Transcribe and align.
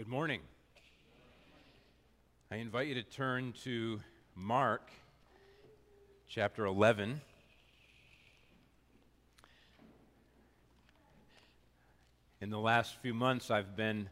Good 0.00 0.08
morning. 0.08 0.40
I 2.50 2.56
invite 2.56 2.86
you 2.86 2.94
to 2.94 3.02
turn 3.02 3.52
to 3.64 4.00
Mark 4.34 4.90
chapter 6.26 6.64
11. 6.64 7.20
In 12.40 12.48
the 12.48 12.58
last 12.58 12.96
few 13.02 13.12
months, 13.12 13.50
I've 13.50 13.76
been 13.76 14.08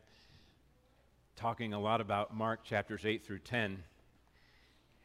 talking 1.37 1.73
a 1.73 1.80
lot 1.80 2.02
about 2.02 2.36
Mark 2.36 2.64
chapters 2.64 3.07
8 3.07 3.25
through 3.25 3.39
10. 3.39 3.82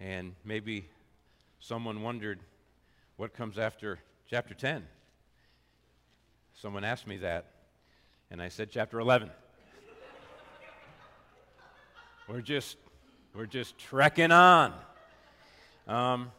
And 0.01 0.35
maybe 0.43 0.89
someone 1.61 2.01
wondered 2.01 2.41
what 3.15 3.33
comes 3.33 3.57
after 3.57 3.99
chapter 4.29 4.53
10. 4.53 4.85
Someone 6.55 6.83
asked 6.83 7.07
me 7.07 7.15
that, 7.19 7.45
and 8.29 8.41
I 8.41 8.49
said 8.49 8.69
chapter 8.69 8.99
11. 8.99 9.31
We're 12.27 12.41
just 12.41 12.77
we're 13.35 13.45
just 13.45 13.77
trekking 13.77 14.31
on. 14.31 14.73
Um, 15.87 16.31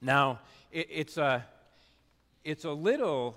now 0.00 0.38
it, 0.72 0.88
it's 0.90 1.16
a 1.18 1.44
it's 2.44 2.64
a 2.64 2.70
little 2.70 3.36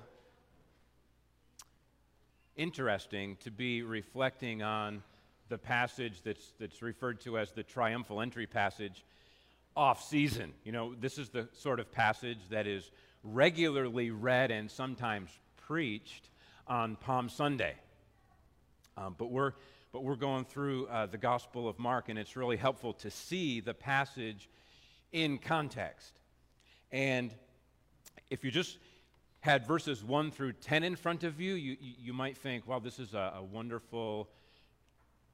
interesting 2.56 3.38
to 3.42 3.52
be 3.52 3.82
reflecting 3.82 4.62
on 4.62 5.04
the 5.50 5.58
passage 5.58 6.22
that's 6.24 6.54
that's 6.60 6.82
referred 6.82 7.20
to 7.22 7.38
as 7.38 7.52
the 7.52 7.64
triumphal 7.64 8.22
entry 8.22 8.48
passage 8.48 9.04
off 9.76 10.04
season. 10.04 10.54
You 10.64 10.72
know, 10.72 10.96
this 10.96 11.18
is 11.18 11.30
the 11.30 11.50
sort 11.54 11.80
of 11.80 11.92
passage 11.92 12.40
that 12.52 12.68
is 12.68 12.90
regularly 13.24 14.12
read 14.12 14.52
and 14.52 14.72
sometimes 14.72 15.30
preached 15.58 16.30
on 16.68 16.96
Palm 16.96 17.28
Sunday. 17.28 17.76
Um, 18.96 19.16
but 19.18 19.30
we're 19.30 19.54
but 19.92 20.04
we're 20.04 20.16
going 20.16 20.46
through 20.46 20.88
uh, 20.88 21.08
the 21.08 21.18
Gospel 21.18 21.68
of 21.68 21.80
Mark, 21.80 22.10
and 22.10 22.20
it's 22.20 22.36
really 22.36 22.58
helpful 22.58 22.94
to 22.94 23.10
see 23.10 23.60
the 23.60 23.74
passage 23.74 24.50
in 25.12 25.38
context. 25.40 26.14
And 26.92 27.34
if 28.30 28.44
you 28.44 28.52
just 28.52 28.78
had 29.40 29.66
verses 29.66 30.04
1 30.04 30.32
through 30.32 30.54
10 30.54 30.84
in 30.84 30.96
front 30.96 31.24
of 31.24 31.42
you, 31.42 31.56
you, 31.56 31.78
you 31.80 32.14
might 32.14 32.38
think, 32.38 32.68
wow, 32.68 32.80
this 32.80 33.00
is 33.00 33.14
a, 33.14 33.34
a 33.38 33.44
wonderful, 33.44 34.30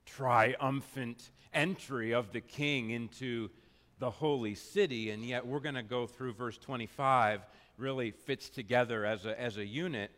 triumphant 0.06 1.32
entry 1.54 2.14
of 2.14 2.32
the 2.32 2.42
king 2.42 2.92
into 2.92 3.50
the 4.00 4.10
holy 4.10 4.56
city. 4.56 5.10
And 5.10 5.24
yet 5.24 5.46
we're 5.46 5.60
going 5.60 5.76
to 5.76 5.84
go 5.84 6.08
through 6.08 6.34
verse 6.34 6.58
25, 6.58 7.42
really 7.78 8.12
fits 8.12 8.50
together 8.50 9.06
as 9.06 9.26
a, 9.26 9.40
as 9.40 9.58
a 9.58 9.66
unit. 9.66 10.12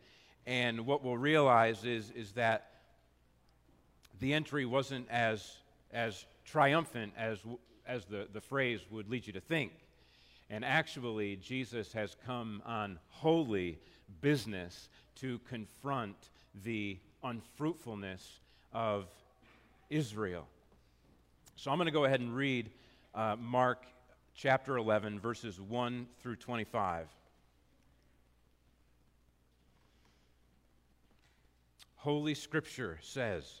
And 0.46 0.86
what 0.86 1.02
we'll 1.02 1.16
realize 1.16 1.84
is, 1.84 2.10
is 2.10 2.32
that 2.32 2.67
the 4.20 4.34
entry 4.34 4.66
wasn't 4.66 5.08
as, 5.10 5.58
as 5.92 6.26
triumphant 6.44 7.12
as, 7.16 7.38
as 7.86 8.04
the, 8.06 8.28
the 8.32 8.40
phrase 8.40 8.80
would 8.90 9.08
lead 9.08 9.26
you 9.26 9.32
to 9.32 9.40
think. 9.40 9.72
And 10.50 10.64
actually, 10.64 11.36
Jesus 11.36 11.92
has 11.92 12.16
come 12.26 12.62
on 12.64 12.98
holy 13.08 13.78
business 14.20 14.88
to 15.16 15.38
confront 15.48 16.16
the 16.64 16.98
unfruitfulness 17.22 18.40
of 18.72 19.06
Israel. 19.90 20.46
So 21.56 21.70
I'm 21.70 21.76
going 21.76 21.86
to 21.86 21.92
go 21.92 22.04
ahead 22.04 22.20
and 22.20 22.34
read 22.34 22.70
uh, 23.14 23.36
Mark 23.38 23.84
chapter 24.34 24.76
11, 24.76 25.20
verses 25.20 25.60
1 25.60 26.06
through 26.22 26.36
25. 26.36 27.08
Holy 31.96 32.34
Scripture 32.34 32.98
says, 33.02 33.60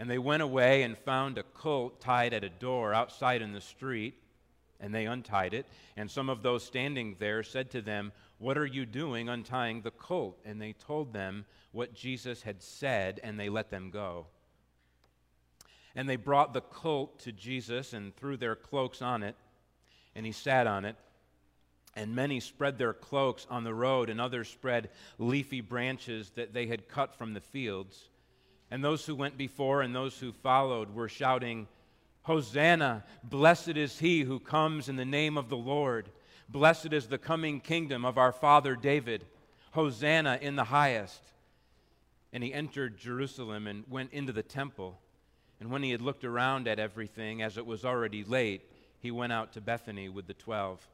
And 0.00 0.08
they 0.08 0.16
went 0.16 0.42
away 0.42 0.82
and 0.82 0.96
found 0.96 1.36
a 1.36 1.42
colt 1.42 2.00
tied 2.00 2.32
at 2.32 2.42
a 2.42 2.48
door 2.48 2.94
outside 2.94 3.42
in 3.42 3.52
the 3.52 3.60
street, 3.60 4.14
and 4.80 4.94
they 4.94 5.04
untied 5.04 5.52
it. 5.52 5.66
And 5.94 6.10
some 6.10 6.30
of 6.30 6.42
those 6.42 6.64
standing 6.64 7.16
there 7.18 7.42
said 7.42 7.70
to 7.72 7.82
them, 7.82 8.12
What 8.38 8.56
are 8.56 8.64
you 8.64 8.86
doing 8.86 9.28
untying 9.28 9.82
the 9.82 9.90
colt? 9.90 10.40
And 10.46 10.58
they 10.58 10.72
told 10.72 11.12
them 11.12 11.44
what 11.72 11.92
Jesus 11.92 12.40
had 12.40 12.62
said, 12.62 13.20
and 13.22 13.38
they 13.38 13.50
let 13.50 13.68
them 13.68 13.90
go. 13.90 14.28
And 15.94 16.08
they 16.08 16.16
brought 16.16 16.54
the 16.54 16.62
colt 16.62 17.18
to 17.20 17.32
Jesus 17.32 17.92
and 17.92 18.16
threw 18.16 18.38
their 18.38 18.56
cloaks 18.56 19.02
on 19.02 19.22
it, 19.22 19.36
and 20.16 20.24
he 20.24 20.32
sat 20.32 20.66
on 20.66 20.86
it. 20.86 20.96
And 21.94 22.14
many 22.14 22.40
spread 22.40 22.78
their 22.78 22.94
cloaks 22.94 23.46
on 23.50 23.64
the 23.64 23.74
road, 23.74 24.08
and 24.08 24.18
others 24.18 24.48
spread 24.48 24.88
leafy 25.18 25.60
branches 25.60 26.30
that 26.36 26.54
they 26.54 26.68
had 26.68 26.88
cut 26.88 27.18
from 27.18 27.34
the 27.34 27.42
fields. 27.42 28.08
And 28.70 28.84
those 28.84 29.04
who 29.04 29.14
went 29.14 29.36
before 29.36 29.82
and 29.82 29.94
those 29.94 30.18
who 30.18 30.32
followed 30.32 30.94
were 30.94 31.08
shouting, 31.08 31.66
Hosanna! 32.22 33.04
Blessed 33.24 33.76
is 33.76 33.98
he 33.98 34.22
who 34.22 34.38
comes 34.38 34.88
in 34.88 34.96
the 34.96 35.04
name 35.04 35.36
of 35.36 35.48
the 35.48 35.56
Lord. 35.56 36.10
Blessed 36.48 36.92
is 36.92 37.06
the 37.06 37.18
coming 37.18 37.60
kingdom 37.60 38.04
of 38.04 38.18
our 38.18 38.32
father 38.32 38.76
David. 38.76 39.24
Hosanna 39.72 40.38
in 40.40 40.56
the 40.56 40.64
highest. 40.64 41.22
And 42.32 42.44
he 42.44 42.52
entered 42.52 42.98
Jerusalem 42.98 43.66
and 43.66 43.84
went 43.88 44.12
into 44.12 44.32
the 44.32 44.42
temple. 44.42 45.00
And 45.58 45.70
when 45.70 45.82
he 45.82 45.90
had 45.90 46.00
looked 46.00 46.24
around 46.24 46.68
at 46.68 46.78
everything, 46.78 47.42
as 47.42 47.58
it 47.58 47.66
was 47.66 47.84
already 47.84 48.24
late, 48.24 48.62
he 49.00 49.10
went 49.10 49.32
out 49.32 49.52
to 49.54 49.60
Bethany 49.60 50.08
with 50.08 50.26
the 50.26 50.34
twelve. 50.34 50.86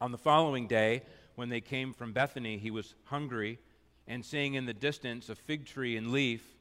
On 0.00 0.12
the 0.12 0.18
following 0.18 0.66
day, 0.66 1.02
when 1.34 1.48
they 1.48 1.60
came 1.60 1.92
from 1.92 2.12
Bethany, 2.12 2.58
he 2.58 2.70
was 2.70 2.94
hungry, 3.04 3.58
and 4.06 4.24
seeing 4.24 4.54
in 4.54 4.66
the 4.66 4.74
distance 4.74 5.28
a 5.28 5.34
fig 5.34 5.66
tree 5.66 5.96
in 5.96 6.12
leaf, 6.12 6.53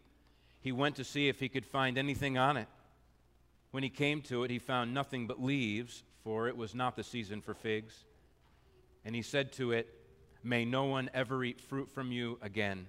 he 0.63 0.71
went 0.71 0.95
to 0.95 1.03
see 1.03 1.27
if 1.27 1.41
he 1.41 1.49
could 1.49 1.65
find 1.65 1.97
anything 1.97 2.37
on 2.37 2.55
it. 2.55 2.69
When 3.71 3.83
he 3.83 3.89
came 3.89 4.21
to 4.23 4.45
it, 4.45 4.49
he 4.49 4.59
found 4.59 4.93
nothing 4.93 5.27
but 5.27 5.43
leaves, 5.43 6.03
for 6.23 6.47
it 6.47 6.55
was 6.55 6.73
not 6.73 6.95
the 6.95 7.03
season 7.03 7.41
for 7.41 7.53
figs. 7.53 8.05
And 9.03 9.13
he 9.13 9.21
said 9.21 9.51
to 9.53 9.73
it, 9.73 9.93
May 10.41 10.63
no 10.63 10.85
one 10.85 11.09
ever 11.13 11.43
eat 11.43 11.59
fruit 11.59 11.89
from 11.89 12.13
you 12.13 12.39
again. 12.41 12.87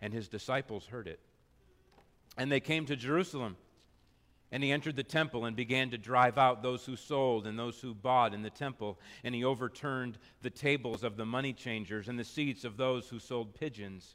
And 0.00 0.10
his 0.14 0.26
disciples 0.28 0.86
heard 0.86 1.06
it. 1.06 1.20
And 2.38 2.50
they 2.50 2.60
came 2.60 2.86
to 2.86 2.96
Jerusalem. 2.96 3.58
And 4.50 4.62
he 4.62 4.72
entered 4.72 4.96
the 4.96 5.02
temple 5.02 5.44
and 5.44 5.54
began 5.54 5.90
to 5.90 5.98
drive 5.98 6.38
out 6.38 6.62
those 6.62 6.86
who 6.86 6.96
sold 6.96 7.46
and 7.46 7.58
those 7.58 7.78
who 7.78 7.92
bought 7.92 8.32
in 8.32 8.40
the 8.40 8.48
temple. 8.48 8.98
And 9.22 9.34
he 9.34 9.44
overturned 9.44 10.16
the 10.40 10.48
tables 10.48 11.04
of 11.04 11.18
the 11.18 11.26
money 11.26 11.52
changers 11.52 12.08
and 12.08 12.18
the 12.18 12.24
seats 12.24 12.64
of 12.64 12.78
those 12.78 13.06
who 13.06 13.18
sold 13.18 13.54
pigeons 13.54 14.14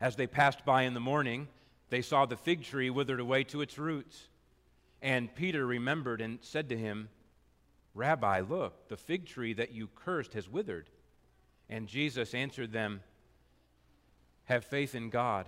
As 0.00 0.16
they 0.16 0.26
passed 0.26 0.64
by 0.64 0.82
in 0.82 0.94
the 0.94 1.00
morning, 1.00 1.48
they 1.90 2.02
saw 2.02 2.26
the 2.26 2.36
fig 2.36 2.62
tree 2.62 2.90
withered 2.90 3.20
away 3.20 3.44
to 3.44 3.60
its 3.60 3.78
roots. 3.78 4.28
And 5.02 5.34
Peter 5.34 5.66
remembered 5.66 6.20
and 6.20 6.38
said 6.42 6.68
to 6.68 6.76
him, 6.76 7.08
Rabbi, 7.94 8.40
look, 8.40 8.88
the 8.88 8.96
fig 8.96 9.26
tree 9.26 9.52
that 9.54 9.72
you 9.72 9.88
cursed 9.94 10.34
has 10.34 10.48
withered. 10.48 10.88
And 11.68 11.88
Jesus 11.88 12.34
answered 12.34 12.72
them, 12.72 13.00
Have 14.44 14.64
faith 14.64 14.94
in 14.94 15.10
God. 15.10 15.46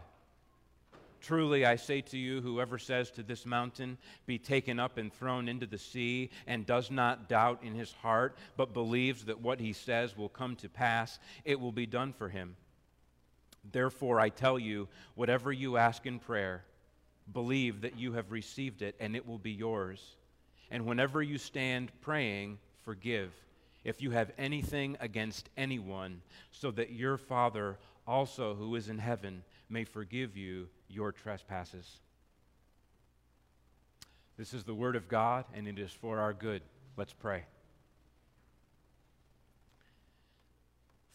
Truly, 1.20 1.66
I 1.66 1.76
say 1.76 2.00
to 2.00 2.18
you, 2.18 2.40
whoever 2.40 2.78
says 2.78 3.10
to 3.12 3.22
this 3.22 3.44
mountain, 3.44 3.98
Be 4.26 4.38
taken 4.38 4.80
up 4.80 4.96
and 4.96 5.12
thrown 5.12 5.48
into 5.48 5.66
the 5.66 5.78
sea, 5.78 6.30
and 6.46 6.64
does 6.64 6.90
not 6.90 7.28
doubt 7.28 7.62
in 7.62 7.74
his 7.74 7.92
heart, 7.92 8.36
but 8.56 8.72
believes 8.72 9.26
that 9.26 9.40
what 9.40 9.60
he 9.60 9.72
says 9.72 10.16
will 10.16 10.30
come 10.30 10.56
to 10.56 10.68
pass, 10.68 11.18
it 11.44 11.60
will 11.60 11.72
be 11.72 11.86
done 11.86 12.12
for 12.12 12.30
him. 12.30 12.56
Therefore, 13.72 14.20
I 14.20 14.28
tell 14.28 14.58
you, 14.58 14.88
whatever 15.14 15.52
you 15.52 15.76
ask 15.76 16.06
in 16.06 16.18
prayer, 16.18 16.64
believe 17.32 17.82
that 17.82 17.98
you 17.98 18.12
have 18.12 18.32
received 18.32 18.82
it 18.82 18.96
and 18.98 19.14
it 19.14 19.26
will 19.26 19.38
be 19.38 19.52
yours. 19.52 20.16
And 20.70 20.86
whenever 20.86 21.22
you 21.22 21.38
stand 21.38 21.90
praying, 22.00 22.58
forgive 22.84 23.32
if 23.84 24.02
you 24.02 24.10
have 24.10 24.30
anything 24.36 24.96
against 25.00 25.48
anyone, 25.56 26.20
so 26.50 26.70
that 26.72 26.92
your 26.92 27.16
Father 27.16 27.78
also, 28.06 28.54
who 28.54 28.74
is 28.74 28.88
in 28.88 28.98
heaven, 28.98 29.42
may 29.68 29.84
forgive 29.84 30.36
you 30.36 30.68
your 30.88 31.12
trespasses. 31.12 32.00
This 34.36 34.52
is 34.52 34.64
the 34.64 34.74
word 34.74 34.96
of 34.96 35.08
God, 35.08 35.44
and 35.54 35.66
it 35.66 35.78
is 35.78 35.92
for 35.92 36.18
our 36.18 36.32
good. 36.32 36.62
Let's 36.96 37.12
pray. 37.12 37.44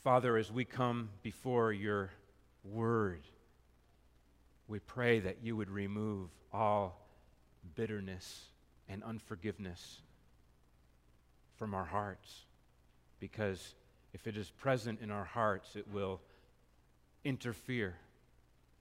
Father, 0.04 0.38
as 0.38 0.52
we 0.52 0.66
come 0.66 1.10
before 1.24 1.74
your 1.74 2.12
word, 2.72 3.22
we 4.68 4.80
pray 4.80 5.20
that 5.20 5.38
you 5.44 5.56
would 5.56 5.70
remove 5.70 6.30
all 6.52 7.08
bitterness 7.76 8.46
and 8.90 9.04
unforgiveness 9.04 10.02
from 11.58 11.74
our 11.74 11.86
hearts. 11.86 12.46
Because 13.20 13.76
if 14.14 14.28
it 14.28 14.38
is 14.38 14.50
present 14.50 15.00
in 15.02 15.12
our 15.12 15.24
hearts, 15.24 15.76
it 15.76 15.86
will 15.92 16.22
interfere 17.24 17.96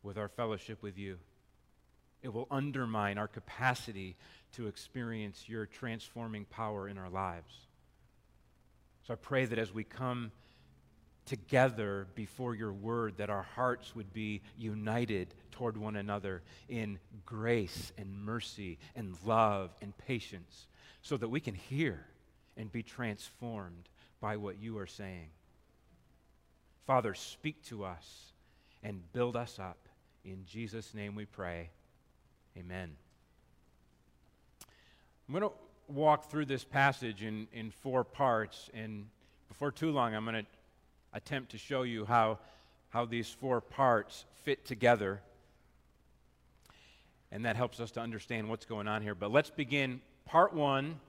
with 0.03 0.19
our 0.19 0.29
fellowship 0.29 0.83
with 0.83 0.99
you. 0.99 1.19
It 2.23 2.33
will 2.33 2.47
undermine 2.51 3.19
our 3.19 3.29
capacity 3.29 4.17
to 4.53 4.67
experience 4.67 5.45
your 5.49 5.67
transforming 5.67 6.45
power 6.47 6.89
in 6.89 6.99
our 6.99 7.11
lives. 7.11 7.55
So 9.07 9.13
I 9.13 9.17
pray 9.17 9.45
that 9.45 9.59
as 9.59 9.73
we 9.75 9.85
come 9.85 10.31
together 11.27 12.07
before 12.15 12.55
your 12.55 12.73
word 12.73 13.15
that 13.17 13.31
our 13.31 13.43
hearts 13.43 13.95
would 13.95 14.13
be 14.13 14.43
united 14.59 15.35
toward 15.51 15.77
one 15.77 15.97
another 15.97 16.43
in 16.69 16.99
grace 17.25 17.93
and 17.97 18.25
mercy 18.25 18.79
and 18.95 19.17
love 19.25 19.71
and 19.81 19.97
patience 19.99 20.67
so 21.03 21.17
that 21.17 21.29
we 21.29 21.41
can 21.41 21.55
hear 21.55 22.07
and 22.57 22.71
be 22.71 22.83
transformed 22.83 23.89
by 24.21 24.37
what 24.37 24.59
you 24.59 24.79
are 24.79 24.87
saying. 24.87 25.29
Father, 26.87 27.15
speak 27.15 27.63
to 27.65 27.85
us 27.85 28.33
and 28.83 29.01
build 29.13 29.37
us 29.37 29.59
up. 29.59 29.79
In 30.25 30.45
Jesus' 30.47 30.95
name 30.95 31.15
we 31.15 31.25
pray. 31.25 31.71
Amen. 32.57 32.91
I'm 35.29 35.35
going 35.35 35.43
to 35.43 35.55
walk 35.89 36.31
through 36.31 36.47
this 36.47 36.65
passage 36.65 37.23
in, 37.23 37.49
in 37.53 37.71
four 37.71 38.05
parts, 38.05 38.71
and 38.75 39.07
before 39.49 39.71
too 39.71 39.91
long, 39.91 40.15
I'm 40.15 40.25
going 40.25 40.45
to 40.45 40.47
attempt 41.15 41.53
to 41.53 41.59
show 41.59 41.83
you 41.83 42.05
how, 42.05 42.39
how 42.91 43.07
these 43.07 43.29
four 43.29 43.61
parts 43.61 44.27
fit 44.43 44.67
together. 44.67 45.23
And 47.33 47.45
that 47.47 47.57
helps 47.57 47.81
us 47.81 47.93
to 47.93 48.01
understand 48.01 48.49
what's 48.49 48.67
going 48.67 48.87
on 48.87 49.01
here. 49.01 49.15
But 49.15 49.33
let's 49.33 49.51
begin 49.51 50.01
part 50.27 50.53
one, 50.53 51.01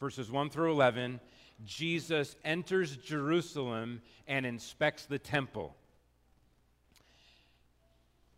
verses 0.00 0.30
1 0.30 0.50
through 0.50 0.72
11. 0.72 1.20
Jesus 1.64 2.34
enters 2.44 2.96
Jerusalem 2.96 4.02
and 4.26 4.44
inspects 4.44 5.06
the 5.06 5.18
temple. 5.18 5.76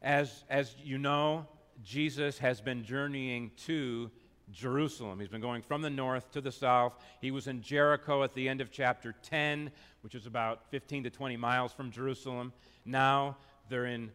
As, 0.03 0.45
as 0.51 0.75
you 0.85 0.99
know, 0.99 1.47
Jesus 1.83 2.39
has 2.39 2.61
been 2.61 2.85
journeying 2.85 3.51
to 3.67 4.11
Jerusalem. 4.53 5.19
He's 5.19 5.29
been 5.29 5.41
going 5.41 5.63
from 5.63 5.83
the 5.83 5.91
north 5.91 6.31
to 6.33 6.41
the 6.41 6.53
south. 6.53 6.95
He 7.21 7.31
was 7.31 7.47
in 7.47 7.63
Jericho 7.63 8.23
at 8.23 8.35
the 8.35 8.49
end 8.49 8.61
of 8.61 8.71
chapter 8.71 9.15
10, 9.23 9.71
which 10.07 10.15
is 10.15 10.27
about 10.27 10.61
15 10.71 11.03
to 11.03 11.11
20 11.11 11.37
miles 11.37 11.73
from 11.73 11.91
Jerusalem. 11.91 12.53
Now 12.85 13.39
they're 13.69 13.87
in 13.87 14.13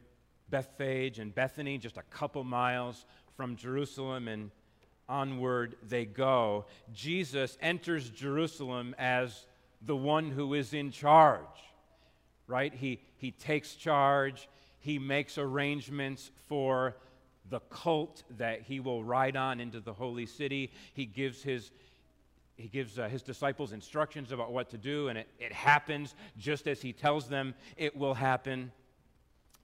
Bethphage 0.50 1.20
and 1.20 1.36
Bethany, 1.36 1.78
just 1.78 1.98
a 1.98 2.02
couple 2.04 2.46
miles 2.46 3.06
from 3.36 3.58
Jerusalem, 3.58 4.30
and 4.30 4.52
onward 5.10 5.76
they 5.84 6.06
go. 6.06 6.64
Jesus 6.94 7.58
enters 7.62 8.10
Jerusalem 8.10 8.96
as 8.98 9.48
the 9.82 9.98
one 9.98 10.32
who 10.32 10.54
is 10.54 10.74
in 10.74 10.92
charge, 10.92 11.42
right? 12.48 12.74
He, 12.74 13.02
he 13.18 13.32
takes 13.32 13.76
charge, 13.76 14.48
he 14.80 14.98
makes 14.98 15.38
arrangements 15.38 16.32
for 16.48 16.96
the 17.50 17.60
colt 17.70 18.24
that 18.38 18.62
he 18.62 18.80
will 18.80 19.04
ride 19.04 19.36
on 19.36 19.60
into 19.60 19.82
the 19.82 19.92
holy 19.92 20.26
city. 20.26 20.72
He 20.94 21.06
gives 21.06 21.44
his 21.44 21.70
he 22.62 22.68
gives 22.68 22.98
uh, 22.98 23.10
his 23.10 23.22
disciples 23.22 23.74
instructions 23.74 24.31
about 24.31 24.52
what 24.52 24.69
to 24.69 24.78
do, 24.78 25.10
and 25.10 25.18
it, 25.18 25.28
it 25.40 25.52
happens 25.52 26.16
just 26.38 26.68
as 26.68 26.81
he 26.81 26.94
tells 26.94 27.28
them 27.28 27.54
it 27.75 27.96
will 27.98 28.13
happen. 28.13 28.72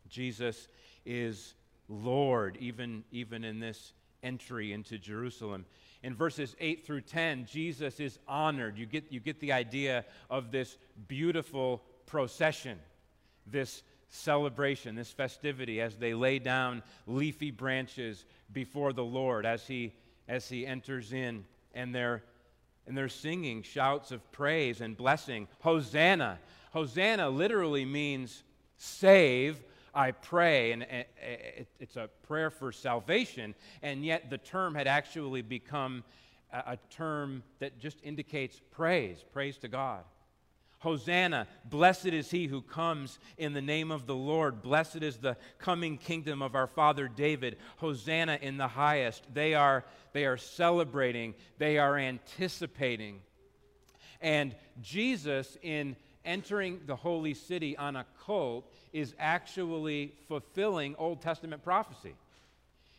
Jesus 0.10 0.68
is 1.06 1.54
Lord, 1.88 2.58
even, 2.60 3.04
even 3.12 3.44
in 3.44 3.60
this 3.60 3.94
entry 4.24 4.74
into 4.74 4.98
Jerusalem. 4.98 5.66
In 6.04 6.16
verses 6.16 6.56
8 6.60 6.86
through 6.86 7.02
10, 7.02 7.46
Jesus 7.46 8.00
is 8.00 8.20
honored. 8.28 8.78
You 8.78 8.86
get, 8.86 9.12
you 9.12 9.20
get 9.20 9.40
the 9.40 9.54
idea 9.54 10.06
of 10.30 10.52
this 10.52 10.78
beautiful 11.08 11.84
procession, 12.06 12.80
this 13.46 13.84
celebration, 14.10 14.96
this 14.96 15.12
festivity, 15.12 15.82
as 15.82 15.98
they 15.98 16.14
lay 16.14 16.40
down 16.40 16.84
leafy 17.08 17.52
branches 17.52 18.26
before 18.54 18.94
the 18.94 19.04
Lord 19.04 19.46
as 19.46 19.68
he, 19.68 19.94
as 20.28 20.48
he 20.48 20.66
enters 20.66 21.14
in, 21.14 21.46
and 21.74 21.94
they're, 21.94 22.24
and 22.88 22.98
they're 22.98 23.10
singing 23.10 23.62
shouts 23.62 24.12
of 24.12 24.32
praise 24.32 24.82
and 24.82 24.96
blessing. 24.96 25.48
Hosanna. 25.60 26.40
Hosanna 26.72 27.30
literally 27.30 27.86
means 27.86 28.44
save, 28.78 29.62
I 29.94 30.12
pray. 30.12 30.72
And 30.72 30.86
it's 31.80 31.98
a 31.98 32.10
prayer 32.28 32.50
for 32.50 32.72
salvation, 32.72 33.56
and 33.82 34.06
yet 34.06 34.30
the 34.30 34.38
term 34.38 34.76
had 34.76 34.88
actually 34.88 35.42
become 35.42 36.04
a 36.54 36.78
term 36.90 37.44
that 37.60 37.78
just 37.80 37.98
indicates 38.04 38.62
praise, 38.72 39.24
praise 39.34 39.58
to 39.58 39.68
God. 39.68 40.04
Hosanna, 40.80 41.48
blessed 41.66 42.08
is 42.08 42.30
he 42.30 42.46
who 42.46 42.62
comes 42.62 43.18
in 43.38 43.54
the 43.54 43.62
name 43.62 43.92
of 43.92 44.06
the 44.06 44.16
Lord. 44.16 44.62
Blessed 44.62 44.98
is 44.98 45.18
the 45.18 45.36
coming 45.58 45.98
kingdom 45.98 46.42
of 46.42 46.54
our 46.54 46.68
father 46.68 47.08
David. 47.08 47.58
Hosanna 47.78 48.38
in 48.42 48.58
the 48.58 48.68
highest. 48.68 49.24
They 49.34 49.56
are, 49.56 49.86
they 50.14 50.26
are 50.26 50.38
celebrating, 50.38 51.34
they 51.58 51.80
are 51.80 51.98
anticipating. 51.98 53.22
And 54.22 54.56
Jesus, 54.82 55.58
in 55.64 55.96
entering 56.24 56.82
the 56.86 56.96
holy 56.96 57.34
city 57.34 57.76
on 57.76 57.96
a 57.96 58.06
colt, 58.20 58.72
is 58.94 59.16
actually 59.18 60.14
fulfilling 60.28 60.96
Old 60.98 61.22
Testament 61.22 61.64
prophecy. 61.64 62.14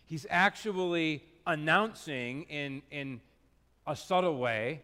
He's 0.06 0.26
actually 0.30 1.22
announcing 1.46 2.42
in, 2.44 2.82
in 2.90 3.20
a 3.86 3.94
subtle 3.94 4.36
way 4.36 4.80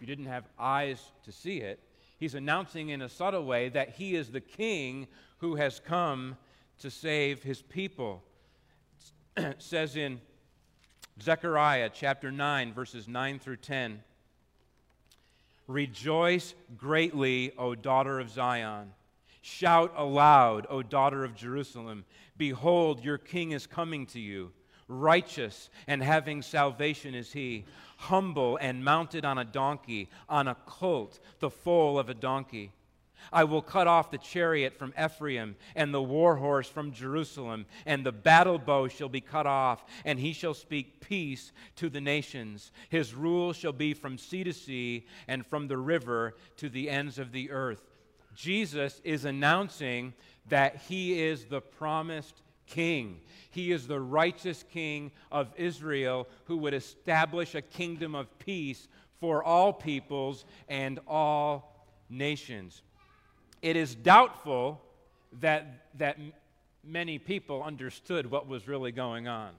you 0.00 0.06
didn't 0.06 0.26
have 0.26 0.44
eyes 0.58 1.00
to 1.24 1.32
see 1.32 1.58
it, 1.58 1.78
he's 2.20 2.34
announcing 2.34 2.90
in 2.90 3.02
a 3.02 3.08
subtle 3.08 3.44
way 3.44 3.70
that 3.70 3.90
he 3.90 4.14
is 4.14 4.30
the 4.30 4.40
king 4.40 5.08
who 5.38 5.56
has 5.56 5.80
come 5.80 6.36
to 6.78 6.90
save 6.90 7.42
his 7.42 7.62
people. 7.62 8.22
It 9.36 9.56
says 9.62 9.96
in 9.96 10.20
Zechariah 11.20 11.90
chapter 11.92 12.30
9, 12.30 12.72
verses 12.72 13.08
9 13.08 13.38
through 13.38 13.56
10 13.56 14.02
Rejoice 15.66 16.54
greatly, 16.76 17.52
O 17.56 17.76
daughter 17.76 18.18
of 18.18 18.28
Zion. 18.28 18.92
Shout 19.40 19.92
aloud, 19.96 20.66
O 20.68 20.82
daughter 20.82 21.24
of 21.24 21.36
Jerusalem. 21.36 22.04
Behold, 22.36 23.04
your 23.04 23.18
king 23.18 23.52
is 23.52 23.68
coming 23.68 24.06
to 24.06 24.18
you. 24.18 24.50
Righteous 24.88 25.70
and 25.86 26.02
having 26.02 26.42
salvation 26.42 27.14
is 27.14 27.32
he 27.32 27.64
humble 28.00 28.56
and 28.60 28.82
mounted 28.82 29.24
on 29.26 29.36
a 29.36 29.44
donkey, 29.44 30.08
on 30.28 30.48
a 30.48 30.56
colt, 30.66 31.20
the 31.38 31.50
foal 31.50 31.98
of 31.98 32.08
a 32.08 32.14
donkey. 32.14 32.72
I 33.30 33.44
will 33.44 33.60
cut 33.60 33.86
off 33.86 34.10
the 34.10 34.16
chariot 34.16 34.78
from 34.78 34.94
Ephraim 34.98 35.56
and 35.74 35.92
the 35.92 36.02
war 36.02 36.36
horse 36.36 36.66
from 36.66 36.92
Jerusalem, 36.92 37.66
and 37.84 38.04
the 38.04 38.12
battle 38.12 38.58
bow 38.58 38.88
shall 38.88 39.10
be 39.10 39.20
cut 39.20 39.46
off, 39.46 39.84
and 40.06 40.18
he 40.18 40.32
shall 40.32 40.54
speak 40.54 41.00
peace 41.00 41.52
to 41.76 41.90
the 41.90 42.00
nations. 42.00 42.72
His 42.88 43.14
rule 43.14 43.52
shall 43.52 43.74
be 43.74 43.92
from 43.92 44.16
sea 44.16 44.44
to 44.44 44.52
sea 44.54 45.06
and 45.28 45.46
from 45.46 45.68
the 45.68 45.76
river 45.76 46.34
to 46.56 46.70
the 46.70 46.88
ends 46.88 47.18
of 47.18 47.32
the 47.32 47.50
earth. 47.50 47.82
Jesus 48.34 49.02
is 49.04 49.26
announcing 49.26 50.14
that 50.48 50.76
he 50.88 51.20
is 51.22 51.44
the 51.44 51.60
promised 51.60 52.40
king. 52.70 53.20
He 53.50 53.72
is 53.72 53.86
the 53.86 54.00
righteous 54.00 54.64
king 54.72 55.10
of 55.30 55.48
Israel 55.56 56.28
who 56.44 56.56
would 56.58 56.74
establish 56.74 57.54
a 57.54 57.62
kingdom 57.62 58.14
of 58.14 58.38
peace 58.38 58.88
for 59.20 59.44
all 59.44 59.72
peoples 59.72 60.44
and 60.68 60.98
all 61.06 61.86
nations. 62.08 62.82
It 63.60 63.76
is 63.76 63.94
doubtful 63.94 64.80
that, 65.40 65.86
that 65.98 66.18
many 66.82 67.18
people 67.18 67.62
understood 67.62 68.30
what 68.30 68.48
was 68.48 68.66
really 68.66 68.92
going 68.92 69.28
on. 69.28 69.50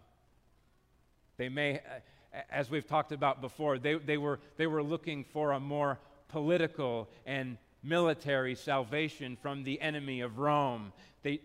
They 1.37 1.49
may, 1.49 1.79
uh, 1.79 2.39
as 2.49 2.69
we've 2.69 2.87
talked 2.87 3.11
about 3.11 3.41
before, 3.41 3.77
they, 3.77 3.95
they, 3.95 4.17
were, 4.17 4.39
they 4.57 4.67
were 4.67 4.83
looking 4.83 5.23
for 5.23 5.51
a 5.51 5.59
more 5.59 5.99
political 6.29 7.09
and 7.25 7.57
military 7.83 8.55
salvation 8.55 9.37
from 9.41 9.63
the 9.63 9.81
enemy 9.81 10.21
of 10.21 10.39
Rome. 10.39 10.93
They 11.23 11.41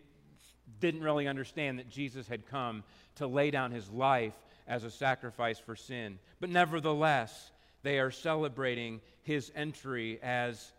didn't 0.81 1.03
really 1.03 1.27
understand 1.27 1.79
that 1.79 1.89
Jesus 1.89 2.29
had 2.29 2.47
come 2.47 2.85
to 3.17 3.27
lay 3.27 3.51
down 3.51 3.71
his 3.71 3.91
life 3.91 4.35
as 4.67 4.85
a 4.85 4.91
sacrifice 4.91 5.59
for 5.59 5.77
sin. 5.77 6.19
But 6.41 6.51
nevertheless, 6.51 7.51
they 7.83 7.99
are 7.99 8.11
celebrating 8.11 9.01
his 9.23 9.53
entry 9.55 10.19
as 10.23 10.73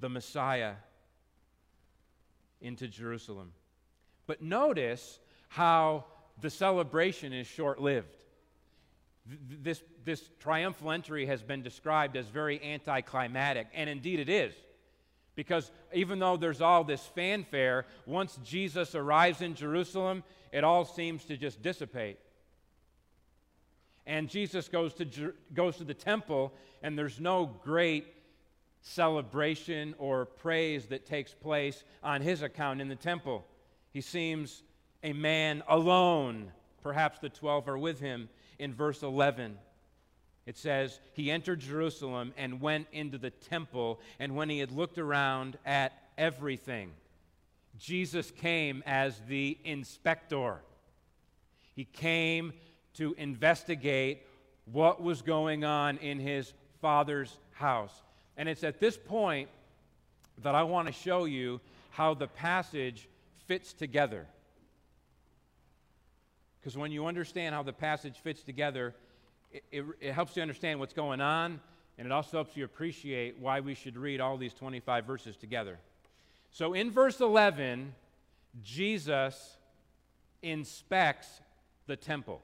the 0.00 0.08
Messiah 0.08 0.74
into 2.60 2.88
Jerusalem. 2.88 3.52
But 4.26 4.42
notice 4.42 5.18
how 5.48 6.06
the 6.40 6.50
celebration 6.50 7.32
is 7.32 7.46
short 7.46 7.80
lived. 7.80 8.16
This, 9.26 9.82
this 10.04 10.28
triumphal 10.40 10.90
entry 10.90 11.26
has 11.26 11.42
been 11.42 11.62
described 11.62 12.16
as 12.16 12.26
very 12.26 12.62
anticlimactic, 12.62 13.68
and 13.74 13.88
indeed 13.88 14.18
it 14.18 14.28
is. 14.28 14.54
Because 15.34 15.70
even 15.94 16.18
though 16.18 16.36
there's 16.36 16.60
all 16.60 16.84
this 16.84 17.04
fanfare, 17.14 17.86
once 18.06 18.38
Jesus 18.44 18.94
arrives 18.94 19.40
in 19.40 19.54
Jerusalem, 19.54 20.24
it 20.52 20.64
all 20.64 20.84
seems 20.84 21.24
to 21.24 21.36
just 21.36 21.62
dissipate. 21.62 22.18
And 24.06 24.28
Jesus 24.28 24.68
goes 24.68 24.92
to, 24.94 25.32
goes 25.54 25.76
to 25.76 25.84
the 25.84 25.94
temple, 25.94 26.52
and 26.82 26.98
there's 26.98 27.20
no 27.20 27.46
great 27.46 28.06
celebration 28.82 29.94
or 29.98 30.26
praise 30.26 30.86
that 30.86 31.06
takes 31.06 31.32
place 31.32 31.84
on 32.02 32.20
his 32.20 32.42
account 32.42 32.80
in 32.80 32.88
the 32.88 32.96
temple. 32.96 33.46
He 33.92 34.00
seems 34.00 34.62
a 35.02 35.12
man 35.12 35.62
alone. 35.68 36.50
Perhaps 36.82 37.20
the 37.20 37.28
12 37.28 37.68
are 37.68 37.78
with 37.78 38.00
him. 38.00 38.28
In 38.58 38.74
verse 38.74 39.02
11, 39.02 39.56
it 40.46 40.56
says, 40.56 41.00
He 41.12 41.30
entered 41.30 41.60
Jerusalem 41.60 42.32
and 42.36 42.60
went 42.60 42.88
into 42.92 43.18
the 43.18 43.30
temple, 43.30 44.00
and 44.18 44.34
when 44.34 44.48
he 44.48 44.58
had 44.58 44.72
looked 44.72 44.98
around 44.98 45.56
at 45.64 45.92
everything, 46.18 46.90
Jesus 47.78 48.30
came 48.30 48.82
as 48.86 49.20
the 49.28 49.56
inspector. 49.64 50.60
He 51.74 51.84
came 51.84 52.52
to 52.94 53.14
investigate 53.16 54.22
what 54.66 55.02
was 55.02 55.22
going 55.22 55.64
on 55.64 55.98
in 55.98 56.18
his 56.18 56.52
father's 56.80 57.38
house. 57.52 58.02
And 58.36 58.48
it's 58.48 58.64
at 58.64 58.80
this 58.80 58.96
point 58.96 59.48
that 60.42 60.54
I 60.54 60.62
want 60.62 60.86
to 60.88 60.92
show 60.92 61.24
you 61.24 61.60
how 61.90 62.14
the 62.14 62.26
passage 62.26 63.08
fits 63.46 63.72
together. 63.72 64.26
Because 66.60 66.76
when 66.76 66.92
you 66.92 67.06
understand 67.06 67.54
how 67.54 67.62
the 67.62 67.72
passage 67.72 68.18
fits 68.22 68.42
together, 68.42 68.94
it, 69.52 69.84
it, 70.00 70.12
helps 70.12 70.36
you 70.36 70.42
understand 70.42 70.80
what's 70.80 70.92
going 70.92 71.20
on, 71.20 71.60
and 71.98 72.06
it 72.06 72.12
also 72.12 72.38
helps 72.38 72.56
you 72.56 72.64
appreciate 72.64 73.38
why 73.38 73.60
we 73.60 73.74
should 73.74 73.96
read 73.96 74.20
all 74.20 74.36
these 74.36 74.54
25 74.54 75.04
verses 75.04 75.36
together. 75.36 75.78
So 76.50 76.74
in 76.74 76.90
verse 76.90 77.20
11, 77.20 77.94
Jesus 78.62 79.56
inspects 80.42 81.28
the 81.86 81.96
temple. 81.96 82.42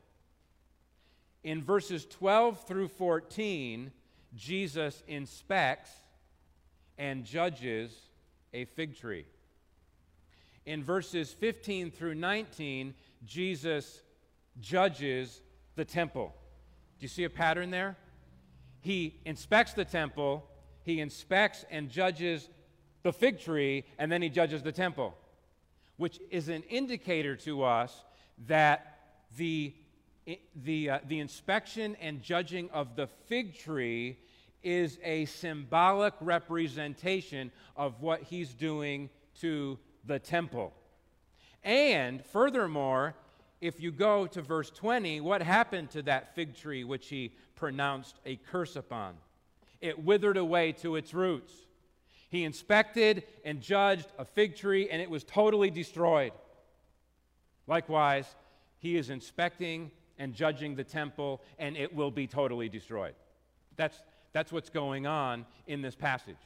In 1.44 1.62
verses 1.62 2.06
12 2.06 2.66
through 2.66 2.88
14, 2.88 3.90
Jesus 4.34 5.02
inspects 5.06 5.90
and 6.98 7.24
judges 7.24 7.94
a 8.52 8.64
fig 8.64 8.96
tree. 8.96 9.24
In 10.66 10.82
verses 10.82 11.32
15 11.32 11.90
through 11.90 12.14
19, 12.14 12.94
Jesus 13.24 14.02
judges 14.60 15.40
the 15.76 15.84
temple. 15.84 16.34
Do 16.98 17.04
you 17.04 17.08
see 17.08 17.24
a 17.24 17.30
pattern 17.30 17.70
there? 17.70 17.96
He 18.80 19.20
inspects 19.24 19.72
the 19.72 19.84
temple, 19.84 20.44
he 20.82 21.00
inspects 21.00 21.64
and 21.70 21.90
judges 21.90 22.48
the 23.02 23.12
fig 23.12 23.40
tree, 23.40 23.84
and 23.98 24.10
then 24.10 24.22
he 24.22 24.28
judges 24.28 24.62
the 24.62 24.72
temple, 24.72 25.16
which 25.96 26.18
is 26.30 26.48
an 26.48 26.62
indicator 26.64 27.36
to 27.36 27.62
us 27.62 28.04
that 28.46 28.98
the, 29.36 29.74
the, 30.64 30.90
uh, 30.90 30.98
the 31.06 31.20
inspection 31.20 31.96
and 32.00 32.22
judging 32.22 32.68
of 32.70 32.96
the 32.96 33.06
fig 33.06 33.58
tree 33.58 34.18
is 34.62 34.98
a 35.04 35.24
symbolic 35.26 36.14
representation 36.20 37.52
of 37.76 38.00
what 38.00 38.22
he's 38.22 38.54
doing 38.54 39.08
to 39.40 39.78
the 40.04 40.18
temple. 40.18 40.72
And 41.62 42.24
furthermore, 42.26 43.14
if 43.60 43.80
you 43.80 43.90
go 43.90 44.26
to 44.28 44.42
verse 44.42 44.70
20, 44.70 45.20
what 45.20 45.42
happened 45.42 45.90
to 45.90 46.02
that 46.02 46.34
fig 46.34 46.54
tree 46.54 46.84
which 46.84 47.08
he 47.08 47.32
pronounced 47.56 48.16
a 48.24 48.36
curse 48.36 48.76
upon? 48.76 49.14
It 49.80 50.04
withered 50.04 50.36
away 50.36 50.72
to 50.72 50.96
its 50.96 51.12
roots. 51.14 51.52
He 52.30 52.44
inspected 52.44 53.24
and 53.44 53.60
judged 53.60 54.06
a 54.18 54.24
fig 54.24 54.56
tree, 54.56 54.88
and 54.90 55.00
it 55.00 55.10
was 55.10 55.24
totally 55.24 55.70
destroyed. 55.70 56.32
Likewise, 57.66 58.26
he 58.78 58.96
is 58.96 59.10
inspecting 59.10 59.90
and 60.18 60.34
judging 60.34 60.74
the 60.74 60.84
temple, 60.84 61.40
and 61.58 61.76
it 61.76 61.94
will 61.94 62.10
be 62.10 62.26
totally 62.26 62.68
destroyed. 62.68 63.14
That's, 63.76 63.96
that's 64.32 64.52
what's 64.52 64.68
going 64.70 65.06
on 65.06 65.46
in 65.66 65.80
this 65.80 65.94
passage. 65.94 66.36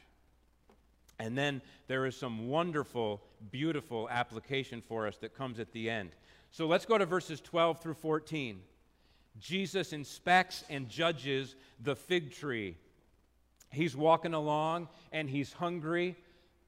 And 1.19 1.37
then 1.37 1.62
there 1.88 2.07
is 2.07 2.16
some 2.16 2.49
wonderful, 2.49 3.23
beautiful 3.50 4.09
application 4.11 4.83
for 4.83 5.07
us 5.07 5.16
that 5.19 5.37
comes 5.37 5.59
at 5.61 5.73
the 5.73 5.88
end. 5.88 6.11
So 6.52 6.66
let's 6.66 6.85
go 6.85 6.99
to 6.99 7.06
verses 7.06 7.40
12 7.40 7.80
through 7.80 7.94
14. 7.94 8.61
Jesus 9.40 9.94
inspects 9.94 10.64
and 10.68 10.88
judges 10.88 11.56
the 11.82 11.97
fig 11.97 12.32
tree. 12.32 12.76
He's 13.71 13.97
walking 13.97 14.35
along 14.35 14.88
and 15.12 15.30
he's 15.30 15.54
hungry. 15.54 16.14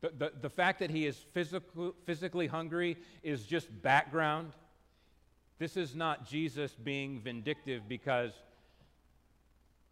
The, 0.00 0.12
the, 0.16 0.32
the 0.40 0.48
fact 0.48 0.80
that 0.80 0.90
he 0.90 1.06
is 1.06 1.16
physical, 1.32 1.94
physically 2.06 2.46
hungry 2.46 2.96
is 3.22 3.44
just 3.44 3.68
background. 3.82 4.52
This 5.58 5.76
is 5.76 5.94
not 5.94 6.26
Jesus 6.26 6.72
being 6.72 7.20
vindictive 7.20 7.86
because 7.86 8.32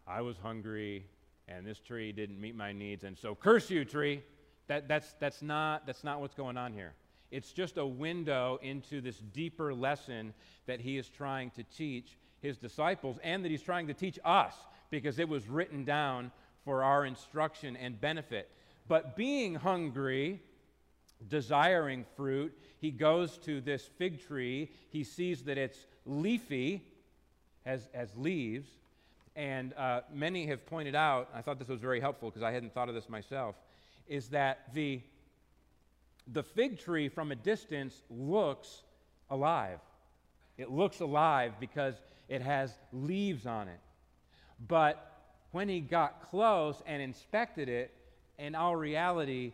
I 0.07 0.21
was 0.21 0.37
hungry 0.37 1.05
and 1.47 1.67
this 1.67 1.79
tree 1.79 2.11
didn't 2.11 2.41
meet 2.41 2.55
my 2.55 2.71
needs, 2.71 3.03
and 3.03 3.17
so 3.17 3.35
curse 3.35 3.69
you, 3.69 3.85
tree. 3.85 4.23
That, 4.67 4.87
that's, 4.87 5.13
that's, 5.19 5.41
not, 5.41 5.85
that's 5.85 6.03
not 6.03 6.21
what's 6.21 6.33
going 6.33 6.57
on 6.57 6.73
here. 6.73 6.93
It's 7.33 7.51
just 7.51 7.77
a 7.77 7.85
window 7.85 8.59
into 8.61 9.01
this 9.01 9.17
deeper 9.17 9.73
lesson 9.73 10.35
that 10.67 10.79
he 10.79 10.99
is 10.99 11.09
trying 11.09 11.49
to 11.51 11.63
teach 11.63 12.15
his 12.41 12.59
disciples 12.59 13.17
and 13.23 13.43
that 13.43 13.49
he's 13.49 13.63
trying 13.63 13.87
to 13.87 13.95
teach 13.95 14.19
us 14.23 14.53
because 14.91 15.17
it 15.17 15.27
was 15.27 15.49
written 15.49 15.83
down 15.83 16.31
for 16.63 16.83
our 16.83 17.07
instruction 17.07 17.75
and 17.75 17.99
benefit. 17.99 18.51
But 18.87 19.15
being 19.15 19.55
hungry, 19.55 20.43
desiring 21.27 22.05
fruit, 22.15 22.55
he 22.79 22.91
goes 22.91 23.39
to 23.39 23.61
this 23.61 23.89
fig 23.97 24.23
tree. 24.27 24.69
He 24.89 25.03
sees 25.03 25.41
that 25.45 25.57
it's 25.57 25.87
leafy, 26.05 26.83
has, 27.65 27.89
has 27.95 28.15
leaves. 28.15 28.69
And 29.35 29.73
uh, 29.73 30.01
many 30.13 30.45
have 30.45 30.67
pointed 30.67 30.93
out, 30.93 31.29
I 31.33 31.41
thought 31.41 31.57
this 31.57 31.67
was 31.67 31.81
very 31.81 31.99
helpful 31.99 32.29
because 32.29 32.43
I 32.43 32.51
hadn't 32.51 32.75
thought 32.75 32.89
of 32.89 32.93
this 32.93 33.09
myself, 33.09 33.55
is 34.07 34.27
that 34.29 34.71
the 34.75 35.01
the 36.31 36.43
fig 36.43 36.79
tree 36.79 37.09
from 37.09 37.31
a 37.31 37.35
distance 37.35 38.01
looks 38.09 38.83
alive. 39.29 39.79
It 40.57 40.71
looks 40.71 40.99
alive 40.99 41.53
because 41.59 41.95
it 42.29 42.41
has 42.41 42.73
leaves 42.91 43.45
on 43.45 43.67
it. 43.67 43.79
But 44.67 45.21
when 45.51 45.67
he 45.67 45.79
got 45.79 46.21
close 46.29 46.81
and 46.85 47.01
inspected 47.01 47.69
it, 47.69 47.91
in 48.37 48.55
all 48.55 48.75
reality, 48.75 49.53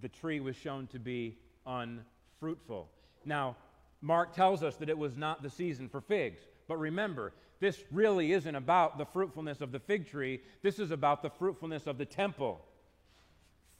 the 0.00 0.08
tree 0.08 0.40
was 0.40 0.56
shown 0.56 0.86
to 0.88 0.98
be 0.98 1.36
unfruitful. 1.66 2.88
Now, 3.24 3.56
Mark 4.00 4.34
tells 4.34 4.62
us 4.62 4.76
that 4.76 4.88
it 4.88 4.96
was 4.96 5.16
not 5.16 5.42
the 5.42 5.50
season 5.50 5.88
for 5.88 6.00
figs. 6.00 6.40
But 6.68 6.78
remember, 6.78 7.32
this 7.58 7.82
really 7.90 8.32
isn't 8.32 8.54
about 8.54 8.96
the 8.96 9.04
fruitfulness 9.04 9.60
of 9.60 9.72
the 9.72 9.80
fig 9.80 10.08
tree. 10.08 10.40
This 10.62 10.78
is 10.78 10.90
about 10.90 11.22
the 11.22 11.30
fruitfulness 11.30 11.86
of 11.86 11.98
the 11.98 12.06
temple. 12.06 12.64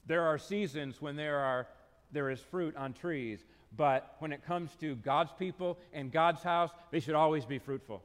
There 0.06 0.24
are 0.26 0.38
seasons 0.38 1.00
when 1.00 1.16
there 1.16 1.38
are 1.38 1.68
there 2.12 2.30
is 2.30 2.40
fruit 2.40 2.76
on 2.76 2.92
trees. 2.92 3.44
But 3.76 4.16
when 4.18 4.32
it 4.32 4.44
comes 4.44 4.74
to 4.80 4.96
God's 4.96 5.32
people 5.38 5.78
and 5.92 6.10
God's 6.10 6.42
house, 6.42 6.70
they 6.90 7.00
should 7.00 7.14
always 7.14 7.44
be 7.44 7.58
fruitful. 7.58 8.02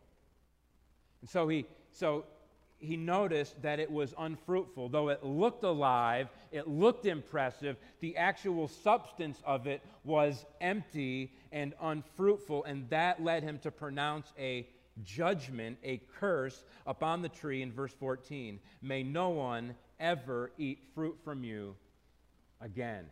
And 1.22 1.30
so 1.30 1.48
he, 1.48 1.66
so 1.92 2.26
he 2.80 2.98
noticed 2.98 3.62
that 3.62 3.80
it 3.80 3.90
was 3.90 4.14
unfruitful. 4.18 4.90
Though 4.90 5.10
it 5.10 5.24
looked 5.24 5.64
alive, 5.64 6.30
it 6.52 6.68
looked 6.68 7.06
impressive, 7.06 7.78
the 8.00 8.16
actual 8.18 8.68
substance 8.68 9.42
of 9.46 9.66
it 9.68 9.82
was 10.04 10.46
empty 10.62 11.34
and 11.52 11.74
unfruitful. 11.82 12.64
And 12.66 12.90
that 12.90 13.24
led 13.24 13.44
him 13.44 13.60
to 13.60 13.72
pronounce 13.72 14.32
a 14.38 14.68
judgment, 15.04 15.78
a 15.84 16.00
curse 16.20 16.64
upon 16.86 17.22
the 17.22 17.30
tree 17.30 17.62
in 17.62 17.72
verse 17.72 17.94
14. 17.94 18.60
May 18.82 19.04
no 19.04 19.30
one 19.30 19.76
ever 20.00 20.52
eat 20.58 20.80
fruit 20.94 21.18
from 21.24 21.44
you 21.44 21.76
again. 22.62 23.06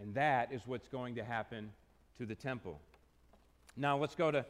And 0.00 0.14
that 0.14 0.52
is 0.52 0.62
what's 0.66 0.88
going 0.88 1.14
to 1.16 1.24
happen 1.24 1.70
to 2.18 2.26
the 2.26 2.34
temple. 2.34 2.80
Now 3.76 3.96
let's 3.98 4.14
go 4.14 4.30
to 4.30 4.44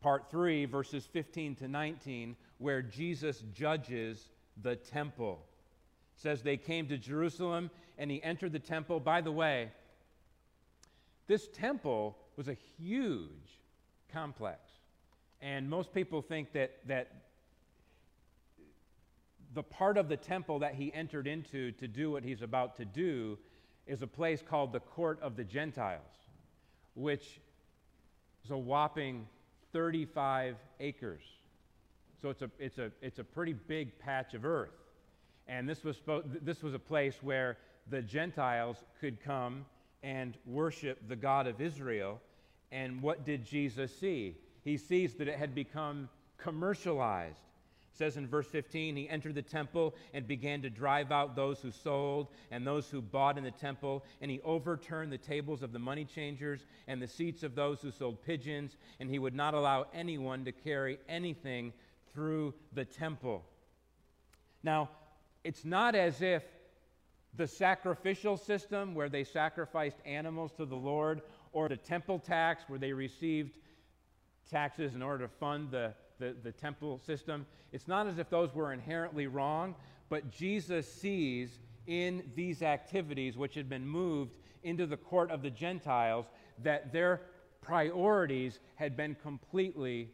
part 0.00 0.30
3, 0.30 0.66
verses 0.66 1.06
15 1.06 1.56
to 1.56 1.68
19, 1.68 2.36
where 2.58 2.82
Jesus 2.82 3.42
judges 3.54 4.28
the 4.62 4.76
temple. 4.76 5.40
says 6.16 6.42
they 6.42 6.56
came 6.56 6.88
to 6.88 6.98
Jerusalem 6.98 7.70
and 7.96 8.10
he 8.10 8.22
entered 8.22 8.52
the 8.52 8.58
temple. 8.58 9.00
By 9.00 9.20
the 9.20 9.32
way, 9.32 9.70
this 11.26 11.48
temple 11.48 12.16
was 12.36 12.48
a 12.48 12.56
huge 12.78 13.60
complex. 14.12 14.60
And 15.40 15.68
most 15.68 15.92
people 15.92 16.22
think 16.22 16.52
that, 16.52 16.78
that 16.86 17.12
the 19.58 19.62
part 19.64 19.98
of 19.98 20.08
the 20.08 20.16
temple 20.16 20.60
that 20.60 20.76
he 20.76 20.94
entered 20.94 21.26
into 21.26 21.72
to 21.72 21.88
do 21.88 22.12
what 22.12 22.22
he's 22.22 22.42
about 22.42 22.76
to 22.76 22.84
do 22.84 23.36
is 23.88 24.02
a 24.02 24.06
place 24.06 24.40
called 24.40 24.72
the 24.72 24.78
Court 24.78 25.18
of 25.20 25.34
the 25.34 25.42
Gentiles, 25.42 26.28
which 26.94 27.40
is 28.44 28.52
a 28.52 28.56
whopping 28.56 29.26
35 29.72 30.54
acres. 30.78 31.24
So 32.22 32.30
it's 32.30 32.42
a, 32.42 32.50
it's 32.60 32.78
a, 32.78 32.92
it's 33.02 33.18
a 33.18 33.24
pretty 33.24 33.52
big 33.52 33.98
patch 33.98 34.32
of 34.34 34.44
earth. 34.44 34.70
And 35.48 35.68
this 35.68 35.82
was, 35.82 35.96
this 36.40 36.62
was 36.62 36.72
a 36.72 36.78
place 36.78 37.16
where 37.20 37.58
the 37.90 38.00
Gentiles 38.00 38.76
could 39.00 39.20
come 39.20 39.66
and 40.04 40.38
worship 40.46 41.00
the 41.08 41.16
God 41.16 41.48
of 41.48 41.60
Israel. 41.60 42.20
And 42.70 43.02
what 43.02 43.24
did 43.24 43.44
Jesus 43.44 43.92
see? 43.98 44.36
He 44.62 44.76
sees 44.76 45.14
that 45.14 45.26
it 45.26 45.36
had 45.36 45.52
become 45.52 46.08
commercialized. 46.36 47.40
Says 47.98 48.16
in 48.16 48.28
verse 48.28 48.46
15, 48.46 48.94
he 48.94 49.08
entered 49.08 49.34
the 49.34 49.42
temple 49.42 49.92
and 50.14 50.24
began 50.24 50.62
to 50.62 50.70
drive 50.70 51.10
out 51.10 51.34
those 51.34 51.60
who 51.60 51.72
sold 51.72 52.28
and 52.52 52.64
those 52.64 52.88
who 52.88 53.02
bought 53.02 53.36
in 53.36 53.42
the 53.42 53.50
temple, 53.50 54.04
and 54.20 54.30
he 54.30 54.40
overturned 54.42 55.10
the 55.10 55.18
tables 55.18 55.64
of 55.64 55.72
the 55.72 55.80
money 55.80 56.04
changers 56.04 56.64
and 56.86 57.02
the 57.02 57.08
seats 57.08 57.42
of 57.42 57.56
those 57.56 57.80
who 57.80 57.90
sold 57.90 58.22
pigeons, 58.22 58.76
and 59.00 59.10
he 59.10 59.18
would 59.18 59.34
not 59.34 59.52
allow 59.52 59.84
anyone 59.92 60.44
to 60.44 60.52
carry 60.52 61.00
anything 61.08 61.72
through 62.14 62.54
the 62.72 62.84
temple. 62.84 63.44
Now, 64.62 64.90
it's 65.42 65.64
not 65.64 65.96
as 65.96 66.22
if 66.22 66.44
the 67.34 67.48
sacrificial 67.48 68.36
system 68.36 68.94
where 68.94 69.08
they 69.08 69.24
sacrificed 69.24 69.98
animals 70.06 70.52
to 70.52 70.66
the 70.66 70.76
Lord 70.76 71.22
or 71.52 71.68
the 71.68 71.76
temple 71.76 72.20
tax 72.20 72.62
where 72.68 72.78
they 72.78 72.92
received 72.92 73.56
taxes 74.48 74.94
in 74.94 75.02
order 75.02 75.26
to 75.26 75.34
fund 75.34 75.72
the, 75.72 75.94
the, 76.18 76.34
the, 76.42 76.52
temple 76.52 76.98
system. 76.98 77.46
It's 77.72 77.88
not 77.88 78.06
as 78.06 78.18
if 78.18 78.28
those 78.28 78.54
were 78.54 78.72
inherently 78.72 79.26
wrong, 79.26 79.74
but 80.08 80.30
Jesus 80.30 80.90
sees 80.90 81.58
in 81.86 82.22
these 82.34 82.62
activities, 82.62 83.36
which 83.36 83.54
had 83.54 83.68
been 83.68 83.86
moved 83.86 84.34
into 84.62 84.86
the 84.86 84.96
court 84.96 85.30
of 85.30 85.42
the 85.42 85.50
Gentiles, 85.50 86.26
that 86.62 86.92
their 86.92 87.22
priorities 87.60 88.60
had 88.76 88.96
been 88.96 89.14
completely 89.14 90.10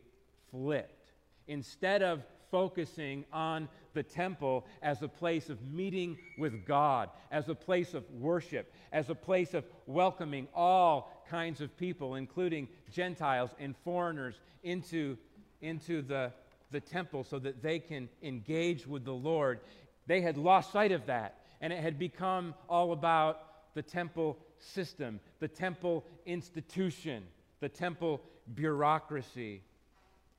flipped. 0.50 1.12
Instead 1.46 2.02
of 2.02 2.23
focusing 2.50 3.25
on 3.32 3.68
the 3.94 4.02
temple 4.02 4.64
as 4.82 5.02
a 5.02 5.08
place 5.08 5.50
of 5.50 5.61
meeting 5.62 6.16
with 6.38 6.64
God, 6.64 7.11
as 7.32 7.49
a 7.49 7.54
place 7.54 7.94
of 7.94 8.08
worship, 8.12 8.73
as 8.92 9.11
a 9.11 9.14
place 9.14 9.54
of 9.54 9.64
welcoming 9.87 10.46
all 10.54 11.25
kinds 11.28 11.61
of 11.61 11.76
people, 11.76 12.14
including 12.14 12.68
Gentiles 12.92 13.50
and 13.58 13.75
foreigners, 13.78 14.37
into, 14.62 15.16
into 15.64 16.02
the, 16.02 16.33
the 16.71 16.80
temple 16.80 17.25
so 17.25 17.38
that 17.38 17.62
they 17.62 17.78
can 17.78 18.09
engage 18.23 18.87
with 18.87 19.04
the 19.04 19.14
Lord. 19.14 19.61
They 20.06 20.21
had 20.21 20.37
lost 20.37 20.73
sight 20.73 20.92
of 20.92 21.06
that, 21.06 21.40
and 21.61 21.73
it 21.73 21.80
had 21.80 21.99
become 21.99 22.54
all 22.68 22.92
about 22.92 23.75
the 23.75 23.83
temple 23.83 24.38
system, 24.59 25.18
the 25.40 25.49
temple 25.49 26.04
institution, 26.26 27.25
the 27.61 27.68
temple 27.68 28.21
bureaucracy. 28.54 29.62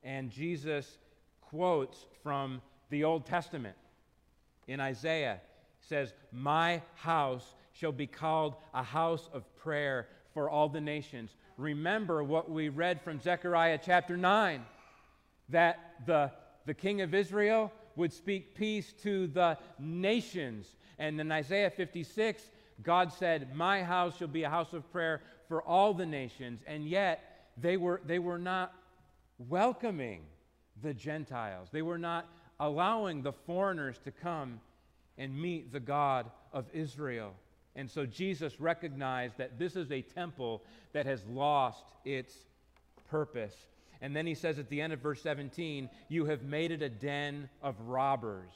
And 0.03 0.29
Jesus 0.29 0.97
quotes 1.41 2.05
from 2.23 2.61
the 2.89 3.03
Old 3.03 3.25
Testament. 3.25 3.75
In 4.67 4.79
Isaiah, 4.79 5.41
says, 5.81 6.13
My 6.31 6.81
house 6.95 7.55
shall 7.73 7.91
be 7.91 8.07
called 8.07 8.55
a 8.73 8.83
house 8.83 9.29
of 9.33 9.43
prayer 9.57 10.07
for 10.33 10.49
all 10.49 10.69
the 10.69 10.81
nations. 10.81 11.35
Remember 11.57 12.23
what 12.23 12.49
we 12.49 12.69
read 12.69 13.01
from 13.01 13.21
Zechariah 13.21 13.79
chapter 13.83 14.17
9 14.17 14.65
that 15.49 15.95
the, 16.05 16.31
the 16.65 16.73
king 16.73 17.01
of 17.01 17.13
Israel 17.13 17.71
would 17.95 18.11
speak 18.11 18.55
peace 18.55 18.93
to 19.03 19.27
the 19.27 19.57
nations. 19.79 20.75
And 20.99 21.19
in 21.19 21.31
Isaiah 21.31 21.69
56, 21.69 22.43
God 22.81 23.11
said, 23.11 23.55
My 23.55 23.83
house 23.83 24.17
shall 24.17 24.27
be 24.27 24.43
a 24.43 24.49
house 24.49 24.73
of 24.73 24.91
prayer 24.91 25.21
for 25.47 25.61
all 25.61 25.93
the 25.93 26.05
nations. 26.05 26.61
And 26.67 26.87
yet, 26.87 27.51
they 27.57 27.77
were, 27.77 28.01
they 28.05 28.19
were 28.19 28.37
not 28.37 28.73
welcoming 29.37 30.23
the 30.81 30.93
Gentiles. 30.93 31.69
They 31.71 31.81
were 31.81 31.97
not 31.97 32.27
allowing 32.59 33.21
the 33.21 33.31
foreigners 33.31 33.97
to 34.03 34.11
come 34.11 34.59
and 35.17 35.39
meet 35.39 35.71
the 35.71 35.79
God 35.79 36.29
of 36.51 36.65
Israel. 36.73 37.33
And 37.75 37.89
so 37.89 38.05
Jesus 38.05 38.59
recognized 38.59 39.37
that 39.37 39.59
this 39.59 39.75
is 39.75 39.91
a 39.91 40.01
temple 40.01 40.63
that 40.93 41.05
has 41.05 41.25
lost 41.25 41.83
its 42.05 42.33
purpose. 43.09 43.55
And 44.01 44.15
then 44.15 44.25
he 44.25 44.35
says 44.35 44.59
at 44.59 44.69
the 44.69 44.81
end 44.81 44.93
of 44.93 44.99
verse 44.99 45.21
17, 45.21 45.89
You 46.09 46.25
have 46.25 46.43
made 46.43 46.71
it 46.71 46.81
a 46.81 46.89
den 46.89 47.49
of 47.61 47.79
robbers. 47.81 48.51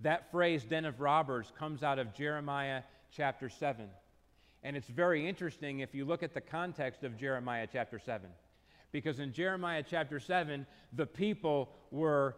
That 0.00 0.30
phrase, 0.30 0.64
den 0.64 0.84
of 0.84 1.00
robbers, 1.00 1.52
comes 1.58 1.82
out 1.82 1.98
of 1.98 2.14
Jeremiah 2.14 2.82
chapter 3.14 3.48
7. 3.48 3.88
And 4.64 4.76
it's 4.76 4.88
very 4.88 5.28
interesting 5.28 5.80
if 5.80 5.94
you 5.94 6.04
look 6.04 6.22
at 6.22 6.34
the 6.34 6.40
context 6.40 7.04
of 7.04 7.16
Jeremiah 7.16 7.66
chapter 7.70 7.98
7 7.98 8.28
because 8.92 9.18
in 9.18 9.32
Jeremiah 9.32 9.82
chapter 9.82 10.20
7, 10.20 10.66
the 10.92 11.06
people 11.06 11.70
were 11.90 12.36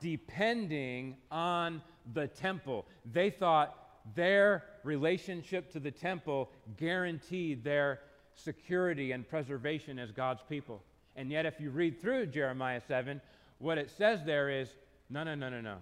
depending 0.00 1.16
on 1.30 1.82
the 2.14 2.28
temple. 2.28 2.86
They 3.12 3.30
thought 3.30 3.76
their 4.14 4.64
relationship 4.84 5.72
to 5.72 5.80
the 5.80 5.90
temple 5.90 6.50
guaranteed 6.76 7.64
their 7.64 8.00
security 8.36 9.12
and 9.12 9.28
preservation 9.28 9.98
as 9.98 10.12
God's 10.12 10.42
people. 10.48 10.82
And 11.16 11.30
yet, 11.30 11.46
if 11.46 11.60
you 11.60 11.70
read 11.70 12.00
through 12.00 12.26
Jeremiah 12.26 12.80
7, 12.86 13.20
what 13.58 13.78
it 13.78 13.90
says 13.90 14.20
there 14.24 14.48
is 14.50 14.68
no, 15.10 15.24
no, 15.24 15.34
no, 15.34 15.48
no, 15.48 15.60
no. 15.60 15.76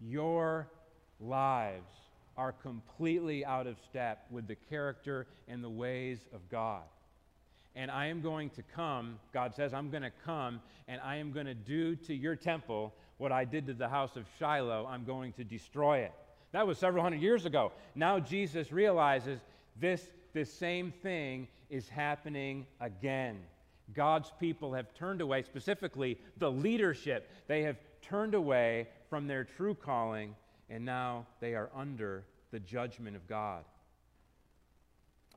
Your 0.00 0.68
lives 1.20 1.90
are 2.36 2.52
completely 2.52 3.44
out 3.44 3.66
of 3.66 3.76
step 3.88 4.26
with 4.30 4.46
the 4.46 4.54
character 4.54 5.26
and 5.48 5.64
the 5.64 5.70
ways 5.70 6.18
of 6.34 6.48
God 6.50 6.82
and 7.76 7.90
I 7.90 8.06
am 8.06 8.22
going 8.22 8.48
to 8.50 8.62
come, 8.62 9.20
God 9.34 9.54
says, 9.54 9.74
I'm 9.74 9.90
going 9.90 10.02
to 10.02 10.12
come 10.24 10.60
and 10.88 11.00
I 11.02 11.16
am 11.16 11.30
going 11.30 11.46
to 11.46 11.54
do 11.54 11.94
to 11.94 12.14
your 12.14 12.34
temple 12.34 12.94
what 13.18 13.32
I 13.32 13.44
did 13.44 13.66
to 13.66 13.74
the 13.74 13.88
house 13.88 14.16
of 14.16 14.24
Shiloh. 14.38 14.86
I'm 14.88 15.04
going 15.04 15.34
to 15.34 15.44
destroy 15.44 15.98
it. 15.98 16.12
That 16.52 16.66
was 16.66 16.78
several 16.78 17.02
hundred 17.02 17.20
years 17.20 17.44
ago. 17.44 17.72
Now 17.94 18.18
Jesus 18.18 18.72
realizes 18.72 19.40
this, 19.78 20.08
this 20.36 20.52
same 20.52 20.92
thing 21.02 21.48
is 21.70 21.88
happening 21.88 22.66
again. 22.78 23.38
God's 23.94 24.30
people 24.38 24.74
have 24.74 24.92
turned 24.92 25.22
away, 25.22 25.42
specifically 25.42 26.18
the 26.36 26.50
leadership, 26.50 27.30
they 27.48 27.62
have 27.62 27.78
turned 28.02 28.34
away 28.34 28.88
from 29.08 29.26
their 29.26 29.44
true 29.44 29.74
calling, 29.74 30.34
and 30.68 30.84
now 30.84 31.26
they 31.40 31.54
are 31.54 31.70
under 31.74 32.24
the 32.50 32.60
judgment 32.60 33.16
of 33.16 33.26
God. 33.26 33.64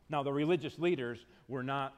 Now, 0.09 0.21
the 0.21 0.33
religious 0.33 0.77
leaders 0.77 1.25
were 1.47 1.63
not 1.63 1.95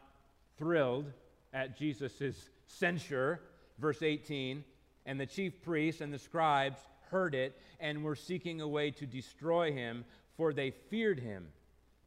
thrilled 0.57 1.11
at 1.53 1.77
Jesus' 1.77 2.49
censure. 2.67 3.41
Verse 3.79 4.03
18 4.03 4.63
And 5.07 5.19
the 5.19 5.25
chief 5.25 5.63
priests 5.63 6.01
and 6.01 6.13
the 6.13 6.19
scribes 6.19 6.79
heard 7.09 7.33
it 7.33 7.57
and 7.79 8.03
were 8.03 8.15
seeking 8.15 8.61
a 8.61 8.67
way 8.67 8.91
to 8.91 9.07
destroy 9.07 9.71
him, 9.71 10.05
for 10.37 10.53
they 10.53 10.69
feared 10.69 11.19
him. 11.19 11.47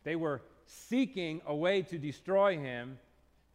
They 0.04 0.16
were 0.16 0.42
seeking 0.66 1.40
a 1.46 1.54
way 1.54 1.82
to 1.82 1.98
destroy 1.98 2.58
him 2.58 2.98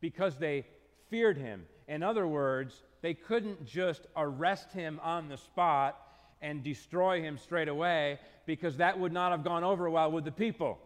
because 0.01 0.37
they 0.37 0.65
feared 1.09 1.37
him. 1.37 1.65
In 1.87 2.03
other 2.03 2.27
words, 2.27 2.83
they 3.01 3.13
couldn't 3.13 3.65
just 3.65 4.07
arrest 4.15 4.71
him 4.71 4.99
on 5.03 5.29
the 5.29 5.37
spot 5.37 5.97
and 6.41 6.63
destroy 6.63 7.21
him 7.21 7.37
straight 7.37 7.67
away 7.67 8.19
because 8.45 8.77
that 8.77 8.99
would 8.99 9.11
not 9.11 9.31
have 9.31 9.43
gone 9.43 9.63
over 9.63 9.89
well 9.89 10.11
with 10.11 10.25
the 10.25 10.31
people 10.31 10.79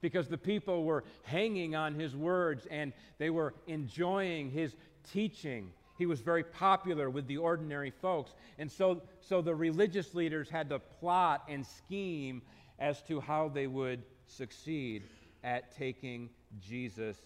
because 0.00 0.28
the 0.28 0.38
people 0.38 0.84
were 0.84 1.04
hanging 1.24 1.74
on 1.74 1.94
his 1.94 2.16
words 2.16 2.66
and 2.70 2.92
they 3.18 3.30
were 3.30 3.54
enjoying 3.66 4.50
his 4.50 4.74
teaching. 5.12 5.70
He 5.98 6.06
was 6.06 6.20
very 6.20 6.44
popular 6.44 7.10
with 7.10 7.26
the 7.26 7.36
ordinary 7.36 7.90
folks. 7.90 8.32
And 8.58 8.70
so, 8.70 9.02
so 9.20 9.42
the 9.42 9.54
religious 9.54 10.14
leaders 10.14 10.48
had 10.48 10.70
to 10.70 10.78
plot 10.78 11.44
and 11.48 11.66
scheme 11.66 12.42
as 12.78 13.02
to 13.02 13.20
how 13.20 13.48
they 13.48 13.66
would 13.66 14.02
succeed 14.30 15.04
at 15.42 15.76
taking 15.76 16.30
Jesus 16.60 17.16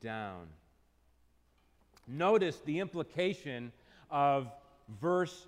down. 0.00 0.46
Notice 2.06 2.60
the 2.64 2.80
implication 2.80 3.72
of 4.10 4.48
verse 5.00 5.46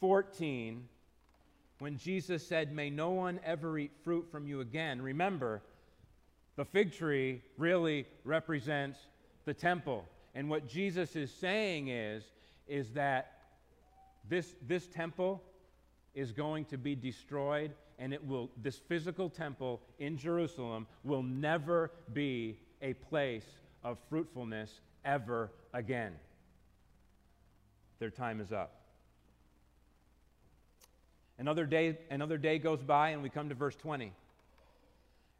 14 0.00 0.88
when 1.78 1.96
Jesus 1.96 2.46
said, 2.46 2.72
May 2.72 2.90
no 2.90 3.10
one 3.10 3.40
ever 3.44 3.78
eat 3.78 3.92
fruit 4.02 4.26
from 4.30 4.46
you 4.46 4.60
again. 4.60 5.00
Remember, 5.00 5.62
the 6.56 6.64
fig 6.64 6.92
tree 6.92 7.42
really 7.58 8.06
represents 8.24 8.98
the 9.44 9.54
temple. 9.54 10.04
And 10.34 10.48
what 10.48 10.68
Jesus 10.68 11.16
is 11.16 11.32
saying 11.32 11.88
is, 11.88 12.24
is 12.66 12.90
that 12.92 13.32
this, 14.28 14.54
this 14.66 14.86
temple 14.86 15.42
is 16.14 16.32
going 16.32 16.64
to 16.66 16.78
be 16.78 16.94
destroyed, 16.94 17.72
and 17.98 18.12
it 18.12 18.26
will, 18.26 18.50
this 18.62 18.76
physical 18.76 19.28
temple 19.28 19.80
in 19.98 20.16
Jerusalem 20.16 20.86
will 21.02 21.22
never 21.22 21.90
be 22.12 22.58
a 22.82 22.94
place 22.94 23.46
of 23.82 23.98
fruitfulness 24.08 24.80
ever 25.04 25.50
again. 25.72 26.12
Their 27.98 28.10
time 28.10 28.40
is 28.40 28.52
up. 28.52 28.80
Another 31.38 31.66
day, 31.66 31.98
another 32.10 32.38
day 32.38 32.58
goes 32.58 32.82
by, 32.82 33.10
and 33.10 33.22
we 33.22 33.28
come 33.28 33.48
to 33.48 33.54
verse 33.54 33.74
20. 33.76 34.12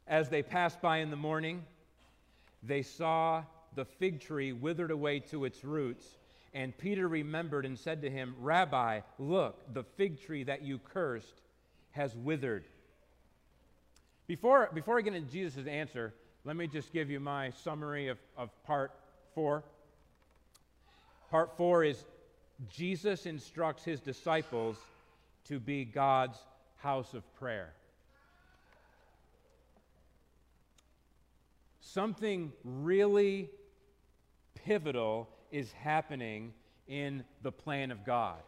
As 0.07 0.29
they 0.29 0.43
passed 0.43 0.81
by 0.81 0.97
in 0.97 1.09
the 1.09 1.15
morning, 1.15 1.63
they 2.61 2.81
saw 2.81 3.43
the 3.75 3.85
fig 3.85 4.19
tree 4.19 4.51
withered 4.51 4.91
away 4.91 5.19
to 5.19 5.45
its 5.45 5.63
roots. 5.63 6.05
And 6.53 6.77
Peter 6.77 7.07
remembered 7.07 7.65
and 7.65 7.77
said 7.77 8.01
to 8.01 8.09
him, 8.09 8.35
Rabbi, 8.39 9.01
look, 9.19 9.73
the 9.73 9.83
fig 9.83 10.21
tree 10.21 10.43
that 10.43 10.61
you 10.61 10.79
cursed 10.79 11.41
has 11.95 12.13
withered. 12.15 12.65
Before, 14.27 14.69
before 14.73 14.97
I 14.97 15.01
get 15.01 15.15
into 15.15 15.31
Jesus' 15.31 15.65
answer, 15.65 16.13
let 16.43 16.57
me 16.57 16.67
just 16.67 16.91
give 16.91 17.09
you 17.09 17.21
my 17.21 17.51
summary 17.63 18.09
of, 18.09 18.17
of 18.37 18.49
part 18.65 18.91
four. 19.33 19.63
Part 21.31 21.55
four 21.55 21.85
is 21.85 22.03
Jesus 22.69 23.25
instructs 23.25 23.85
his 23.85 24.01
disciples 24.01 24.77
to 25.45 25.59
be 25.59 25.85
God's 25.85 26.37
house 26.77 27.13
of 27.13 27.23
prayer. 27.35 27.71
Something 31.79 32.51
really 32.65 33.49
pivotal 34.65 35.29
is 35.49 35.71
happening 35.71 36.53
in 36.87 37.23
the 37.41 37.51
plan 37.51 37.91
of 37.91 38.05
God. 38.05 38.41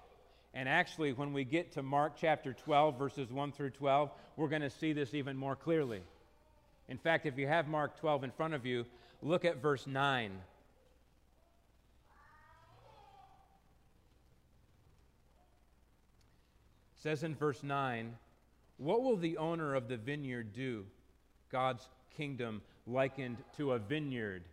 And 0.53 0.67
actually, 0.67 1.13
when 1.13 1.33
we 1.33 1.43
get 1.43 1.73
to 1.73 1.83
Mark 1.83 2.13
chapter 2.19 2.53
12, 2.53 2.97
verses 2.97 3.31
1 3.31 3.51
through 3.51 3.71
12, 3.71 4.10
we're 4.36 4.47
going 4.47 4.62
to 4.62 4.69
see 4.69 4.93
this 4.93 5.13
even 5.13 5.38
more 5.38 5.55
clearly. 5.55 6.01
In 6.89 6.97
fact, 6.97 7.25
if 7.25 7.38
you 7.38 7.47
have 7.47 7.67
Mark 7.67 7.99
12 7.99 8.23
in 8.23 8.31
front 8.31 8.53
of 8.53 8.65
you, 8.65 8.86
look 9.21 9.45
at 9.45 9.62
verse 9.62 9.86
9. 9.86 10.31
It 10.31 10.39
says 16.95 17.23
in 17.23 17.36
verse 17.36 17.62
9, 17.62 18.15
What 18.77 19.03
will 19.03 19.17
the 19.17 19.38
owner 19.38 19.75
of 19.75 19.88
the 19.88 19.97
vineyard 19.97 20.53
do? 20.53 20.86
God's 21.51 21.88
kingdom 22.15 22.62
likened 22.88 23.38
to 23.57 23.73
a 23.73 23.79
vineyard 23.79 24.43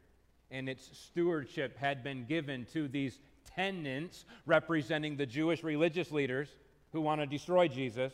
and 0.51 0.69
its 0.69 0.89
stewardship 0.93 1.77
had 1.77 2.05
been 2.05 2.25
given 2.27 2.65
to 2.73 2.87
these 2.87 3.19
tenants 3.57 4.25
representing 4.47 5.17
the 5.17 5.27
Jewish 5.27 5.63
religious 5.63 6.11
leaders 6.11 6.49
who 6.93 7.01
want 7.01 7.21
to 7.21 7.27
destroy 7.27 7.69
Jesus. 7.69 8.13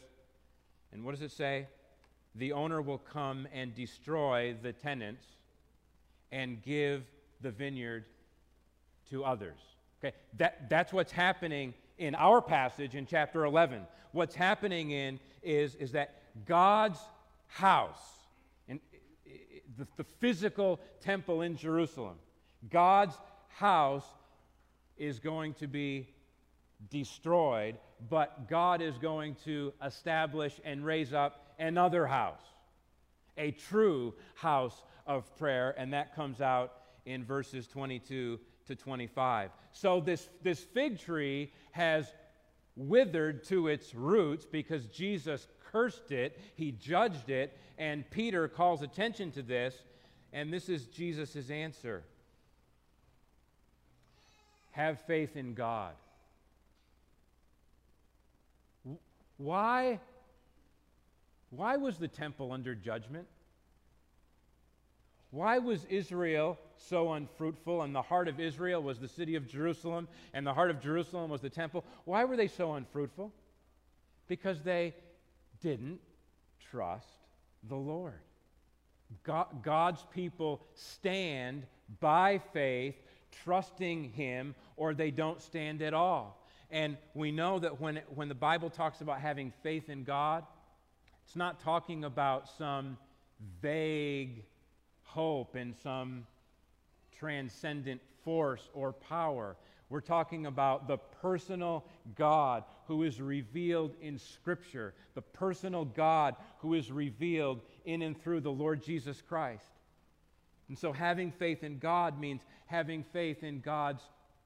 And 0.93 1.05
what 1.05 1.13
does 1.13 1.23
it 1.23 1.33
say? 1.33 1.67
The 2.35 2.53
owner 2.53 2.81
will 2.81 2.99
come 2.99 3.47
and 3.53 3.75
destroy 3.75 4.55
the 4.63 4.73
tenants 4.73 5.25
and 6.33 6.63
give 6.63 7.03
the 7.41 7.51
vineyard 7.51 8.05
to 9.11 9.25
others. 9.25 9.59
Okay, 10.03 10.15
that, 10.39 10.71
that's 10.71 10.93
what's 10.93 11.13
happening 11.13 11.75
in 11.99 12.15
our 12.15 12.41
passage 12.41 12.95
in 12.95 13.07
chapter 13.07 13.45
11. 13.45 13.83
What's 14.13 14.35
happening 14.35 14.91
in 14.91 15.21
is, 15.43 15.75
is 15.75 15.93
that 15.93 16.23
God's 16.47 16.99
house, 17.47 17.99
and 18.69 18.81
the, 19.77 19.87
the 19.97 20.05
physical 20.05 20.81
temple 21.01 21.43
in 21.43 21.57
Jerusalem, 21.57 22.17
God's 22.71 23.17
house 23.49 24.05
is 25.01 25.19
going 25.19 25.55
to 25.55 25.67
be 25.67 26.09
destroyed, 26.91 27.77
but 28.09 28.49
God 28.49 28.81
is 28.83 28.97
going 28.99 29.35
to 29.45 29.73
establish 29.85 30.61
and 30.65 30.85
raise 30.85 31.13
up 31.13 31.55
another 31.59 32.07
house, 32.07 32.43
a 33.37 33.51
true 33.51 34.15
house 34.35 34.83
of 35.07 35.35
prayer, 35.37 35.75
and 35.77 35.93
that 35.95 36.15
comes 36.15 36.41
out 36.41 36.75
in 37.07 37.25
verses 37.25 37.67
22 37.67 38.39
to 38.67 38.77
25. 38.77 39.51
So 39.73 40.01
this, 40.01 40.29
this 40.43 40.61
fig 40.61 41.01
tree 41.01 41.51
has 41.73 42.07
withered 42.77 43.43
to 43.45 43.69
its 43.69 43.95
roots 43.95 44.45
because 44.45 44.87
Jesus 44.87 45.49
cursed 45.73 46.13
it, 46.13 46.39
he 46.57 46.73
judged 46.73 47.31
it, 47.31 47.57
and 47.79 48.09
Peter 48.11 48.49
calls 48.49 48.83
attention 48.83 49.31
to 49.33 49.43
this, 49.43 49.75
and 50.33 50.53
this 50.53 50.69
is 50.69 50.87
Jesus' 50.87 51.51
answer. 51.51 52.03
Have 54.73 55.01
faith 55.03 55.37
in 55.37 55.55
God. 55.55 55.95
Why, 59.37 59.99
why 61.51 61.77
was 61.77 61.97
the 61.97 62.09
temple 62.09 62.53
under 62.53 62.75
judgment? 62.75 63.27
Why 65.31 65.59
was 65.59 65.85
Israel 65.87 66.59
so 66.77 67.13
unfruitful 67.13 67.83
and 67.83 67.95
the 67.95 68.03
heart 68.03 68.29
of 68.29 68.41
Israel 68.41 68.83
was 68.83 68.99
the 68.99 69.09
city 69.09 69.37
of 69.37 69.47
Jerusalem 69.47 70.09
and 70.35 70.47
the 70.47 70.53
heart 70.53 70.71
of 70.71 70.81
Jerusalem 70.81 71.31
was 71.31 71.41
the 71.41 71.51
temple? 71.51 71.85
Why 72.05 72.25
were 72.25 72.37
they 72.37 72.49
so 72.49 72.75
unfruitful? 72.75 73.33
Because 74.27 74.63
they 74.63 74.95
didn't 75.61 76.01
trust 76.71 77.07
the 77.69 77.77
Lord. 77.77 78.21
God, 79.23 79.63
God's 79.63 80.05
people 80.13 80.61
stand 80.75 81.65
by 82.01 82.41
faith 82.53 82.97
trusting 83.45 84.13
Him, 84.13 84.55
or 84.77 84.95
they 84.95 85.11
don't 85.11 85.41
stand 85.41 85.83
at 85.83 85.95
all. 85.95 86.47
And 86.71 86.97
we 87.15 87.33
know 87.33 87.59
that 87.59 87.81
when, 87.81 88.01
when 88.15 88.29
the 88.29 88.35
Bible 88.35 88.71
talks 88.71 89.01
about 89.01 89.21
having 89.21 89.53
faith 89.63 89.89
in 89.89 90.05
God, 90.05 90.45
it's 91.25 91.37
not 91.37 91.61
talking 91.61 92.05
about 92.05 92.49
some 92.59 92.97
vague 93.61 94.45
hope 95.05 95.55
and 95.57 95.75
some 95.83 96.27
transcendent 97.19 98.01
force 98.25 98.69
or 98.73 98.93
power. 98.93 99.57
We're 99.89 100.01
talking 100.01 100.47
about 100.47 100.87
the 100.87 100.99
personal 100.99 101.85
God 102.15 102.63
who 102.87 103.03
is 103.03 103.21
revealed 103.21 103.95
in 104.01 104.19
Scripture, 104.19 104.95
the 105.15 105.23
personal 105.23 105.85
God 105.85 106.37
who 106.59 106.75
is 106.75 106.93
revealed 106.93 107.63
in 107.85 108.03
and 108.03 108.21
through 108.21 108.41
the 108.41 108.53
Lord 108.53 108.83
Jesus 108.85 109.21
Christ. 109.21 109.67
And 110.71 110.79
so, 110.79 110.93
having 110.93 111.33
faith 111.33 111.65
in 111.65 111.81
God 111.81 112.21
means 112.21 112.43
having 112.67 113.03
faith 113.03 113.43
in 113.43 113.59
God's 113.59 114.05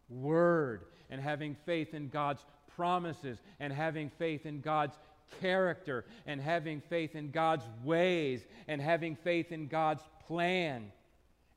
word 0.08 0.86
and 1.10 1.20
having 1.20 1.54
faith 1.66 1.92
in 1.92 2.08
God's 2.08 2.42
promises 2.74 3.42
and 3.60 3.70
having 3.70 4.08
faith 4.08 4.46
in 4.46 4.62
God's 4.62 4.96
character 5.42 6.06
and 6.24 6.40
having 6.40 6.80
faith 6.80 7.14
in 7.14 7.30
God's 7.30 7.66
ways 7.84 8.46
and 8.68 8.80
having 8.80 9.16
faith 9.16 9.52
in 9.52 9.66
God's 9.66 10.02
plan. 10.26 10.90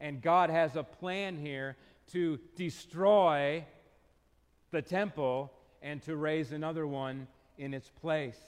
And 0.01 0.21
God 0.21 0.49
has 0.49 0.75
a 0.75 0.83
plan 0.83 1.37
here 1.37 1.77
to 2.11 2.37
destroy 2.57 3.63
the 4.71 4.81
temple 4.81 5.49
and 5.81 6.01
to 6.01 6.17
raise 6.17 6.51
another 6.51 6.85
one 6.85 7.27
in 7.57 7.73
its 7.73 7.89
place. 8.01 8.39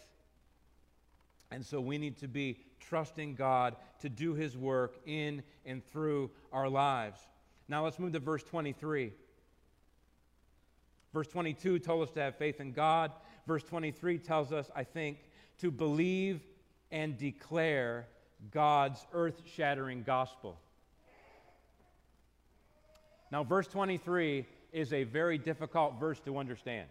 And 1.49 1.65
so 1.65 1.79
we 1.79 1.97
need 1.97 2.17
to 2.17 2.27
be 2.27 2.60
trusting 2.79 3.35
God 3.35 3.75
to 3.99 4.09
do 4.09 4.33
his 4.33 4.57
work 4.57 4.97
in 5.05 5.43
and 5.65 5.85
through 5.91 6.31
our 6.51 6.69
lives. 6.69 7.19
Now 7.67 7.83
let's 7.83 7.99
move 7.99 8.13
to 8.13 8.19
verse 8.19 8.43
23. 8.43 9.13
Verse 11.13 11.27
22 11.27 11.79
told 11.79 12.07
us 12.07 12.13
to 12.13 12.21
have 12.21 12.35
faith 12.35 12.59
in 12.59 12.71
God. 12.71 13.11
Verse 13.47 13.63
23 13.63 14.19
tells 14.19 14.51
us, 14.51 14.69
I 14.75 14.83
think, 14.83 15.17
to 15.59 15.71
believe 15.71 16.41
and 16.91 17.17
declare 17.17 18.07
God's 18.51 19.05
earth 19.13 19.41
shattering 19.55 20.03
gospel. 20.03 20.57
Now, 23.31 23.43
verse 23.43 23.67
23 23.67 24.45
is 24.71 24.93
a 24.93 25.03
very 25.03 25.37
difficult 25.37 25.99
verse 25.99 26.19
to 26.21 26.37
understand. 26.37 26.87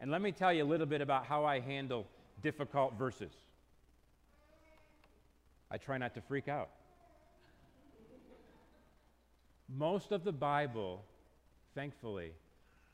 And 0.00 0.10
let 0.10 0.22
me 0.22 0.32
tell 0.32 0.52
you 0.52 0.64
a 0.64 0.66
little 0.66 0.86
bit 0.86 1.00
about 1.00 1.26
how 1.26 1.44
I 1.44 1.60
handle 1.60 2.06
difficult 2.42 2.94
verses. 2.98 3.32
I 5.70 5.78
try 5.78 5.98
not 5.98 6.14
to 6.14 6.20
freak 6.20 6.48
out. 6.48 6.70
Most 9.68 10.10
of 10.10 10.24
the 10.24 10.32
Bible, 10.32 11.04
thankfully, 11.74 12.32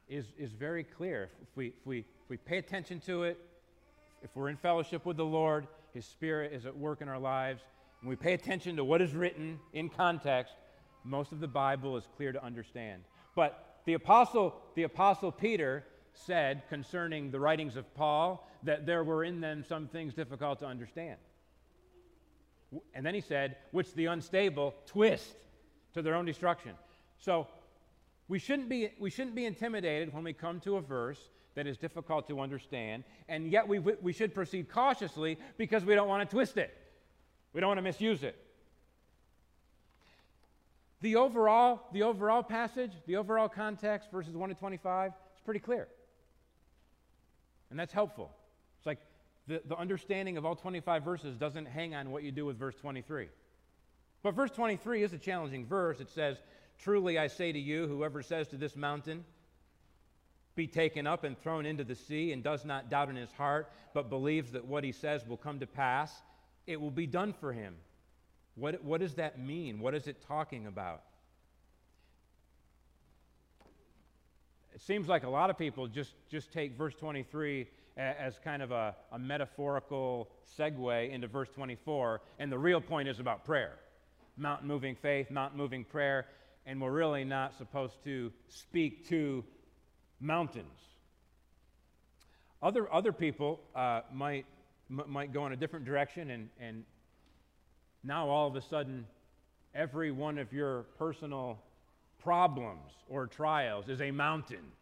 is, 0.08 0.26
is 0.38 0.52
very 0.52 0.84
clear. 0.84 1.30
If 1.42 1.48
we, 1.56 1.68
if, 1.68 1.86
we, 1.86 1.98
if 2.00 2.28
we 2.28 2.36
pay 2.36 2.58
attention 2.58 3.00
to 3.06 3.24
it, 3.24 3.38
if 4.22 4.30
we're 4.34 4.50
in 4.50 4.56
fellowship 4.56 5.06
with 5.06 5.16
the 5.16 5.24
Lord, 5.24 5.66
His 5.94 6.04
Spirit 6.04 6.52
is 6.52 6.66
at 6.66 6.76
work 6.76 7.00
in 7.00 7.08
our 7.08 7.18
lives, 7.18 7.62
and 8.00 8.10
we 8.10 8.16
pay 8.16 8.34
attention 8.34 8.76
to 8.76 8.84
what 8.84 9.00
is 9.00 9.14
written 9.14 9.58
in 9.72 9.88
context, 9.88 10.54
most 11.02 11.32
of 11.32 11.40
the 11.40 11.48
Bible 11.48 11.96
is 11.96 12.06
clear 12.16 12.32
to 12.32 12.44
understand. 12.44 13.04
But 13.34 13.80
the 13.86 13.94
apostle, 13.94 14.60
the 14.74 14.82
apostle 14.82 15.32
Peter 15.32 15.84
said 16.12 16.62
concerning 16.68 17.30
the 17.30 17.40
writings 17.40 17.76
of 17.76 17.92
Paul 17.94 18.48
that 18.64 18.84
there 18.84 19.04
were 19.04 19.24
in 19.24 19.40
them 19.40 19.64
some 19.66 19.86
things 19.88 20.14
difficult 20.14 20.58
to 20.60 20.66
understand. 20.66 21.16
And 22.94 23.04
then 23.04 23.14
he 23.14 23.20
said, 23.20 23.56
which 23.70 23.92
the 23.94 24.06
unstable 24.06 24.74
twist 24.86 25.36
to 25.94 26.02
their 26.02 26.14
own 26.14 26.24
destruction. 26.24 26.72
So 27.18 27.48
we 28.28 28.38
shouldn't 28.38 28.68
be, 28.68 28.90
we 28.98 29.10
shouldn't 29.10 29.34
be 29.34 29.44
intimidated 29.44 30.12
when 30.12 30.24
we 30.24 30.32
come 30.32 30.60
to 30.60 30.76
a 30.76 30.80
verse 30.80 31.20
that 31.54 31.66
is 31.66 31.78
difficult 31.78 32.28
to 32.28 32.40
understand, 32.40 33.02
and 33.28 33.50
yet 33.50 33.66
we, 33.66 33.78
we 33.78 34.12
should 34.12 34.34
proceed 34.34 34.68
cautiously 34.68 35.38
because 35.56 35.84
we 35.84 35.94
don't 35.94 36.06
want 36.06 36.28
to 36.28 36.34
twist 36.34 36.58
it. 36.58 36.76
We 37.54 37.60
don't 37.60 37.68
want 37.68 37.78
to 37.78 37.82
misuse 37.82 38.22
it. 38.22 38.36
The 41.00 41.16
overall, 41.16 41.80
the 41.92 42.02
overall 42.02 42.42
passage, 42.42 42.92
the 43.06 43.16
overall 43.16 43.48
context, 43.48 44.10
verses 44.10 44.34
1 44.34 44.48
to 44.50 44.54
25, 44.54 45.12
is 45.12 45.40
pretty 45.44 45.60
clear. 45.60 45.88
And 47.70 47.78
that's 47.78 47.92
helpful. 47.92 48.30
The, 49.48 49.62
the 49.64 49.76
understanding 49.76 50.36
of 50.36 50.44
all 50.44 50.56
25 50.56 51.04
verses 51.04 51.36
doesn't 51.36 51.66
hang 51.66 51.94
on 51.94 52.10
what 52.10 52.22
you 52.22 52.32
do 52.32 52.44
with 52.46 52.58
verse 52.58 52.74
23. 52.76 53.28
But 54.22 54.34
verse 54.34 54.50
23 54.50 55.02
is 55.02 55.12
a 55.12 55.18
challenging 55.18 55.66
verse. 55.66 56.00
It 56.00 56.10
says, 56.10 56.38
Truly 56.78 57.18
I 57.18 57.28
say 57.28 57.52
to 57.52 57.58
you, 57.58 57.86
whoever 57.86 58.22
says 58.22 58.48
to 58.48 58.56
this 58.56 58.76
mountain, 58.76 59.24
be 60.56 60.66
taken 60.66 61.06
up 61.06 61.22
and 61.24 61.38
thrown 61.38 61.66
into 61.66 61.84
the 61.84 61.94
sea, 61.94 62.32
and 62.32 62.42
does 62.42 62.64
not 62.64 62.90
doubt 62.90 63.08
in 63.10 63.16
his 63.16 63.30
heart, 63.32 63.70
but 63.94 64.08
believes 64.08 64.52
that 64.52 64.64
what 64.64 64.84
he 64.84 64.92
says 64.92 65.26
will 65.26 65.36
come 65.36 65.60
to 65.60 65.66
pass, 65.66 66.12
it 66.66 66.80
will 66.80 66.90
be 66.90 67.06
done 67.06 67.32
for 67.32 67.52
him. 67.52 67.76
What, 68.56 68.82
what 68.82 69.00
does 69.00 69.14
that 69.14 69.38
mean? 69.38 69.80
What 69.80 69.94
is 69.94 70.06
it 70.06 70.24
talking 70.26 70.66
about? 70.66 71.02
It 74.74 74.80
seems 74.80 75.08
like 75.08 75.24
a 75.24 75.30
lot 75.30 75.50
of 75.50 75.58
people 75.58 75.86
just, 75.86 76.14
just 76.30 76.52
take 76.52 76.76
verse 76.76 76.94
23 76.94 77.66
as 77.96 78.38
kind 78.38 78.62
of 78.62 78.70
a, 78.70 78.94
a 79.12 79.18
metaphorical 79.18 80.28
segue 80.58 81.10
into 81.10 81.26
verse 81.28 81.48
24, 81.54 82.20
and 82.38 82.52
the 82.52 82.58
real 82.58 82.80
point 82.80 83.08
is 83.08 83.20
about 83.20 83.44
prayer 83.44 83.78
mountain 84.36 84.68
moving 84.68 84.94
faith, 84.94 85.30
mountain 85.30 85.58
moving 85.58 85.84
prayer, 85.84 86.26
and 86.66 86.80
we're 86.80 86.92
really 86.92 87.24
not 87.24 87.56
supposed 87.56 87.94
to 88.04 88.30
speak 88.48 89.08
to 89.08 89.42
mountains. 90.20 90.66
Other, 92.62 92.92
other 92.92 93.12
people 93.12 93.60
uh, 93.74 94.02
might, 94.12 94.44
m- 94.90 95.04
might 95.06 95.32
go 95.32 95.46
in 95.46 95.52
a 95.52 95.56
different 95.56 95.84
direction, 95.84 96.30
and, 96.30 96.48
and 96.60 96.84
now 98.04 98.28
all 98.28 98.48
of 98.48 98.56
a 98.56 98.62
sudden, 98.62 99.06
every 99.74 100.10
one 100.10 100.38
of 100.38 100.52
your 100.52 100.82
personal 100.98 101.58
problems 102.22 102.92
or 103.08 103.26
trials 103.26 103.88
is 103.88 104.00
a 104.00 104.10
mountain, 104.10 104.72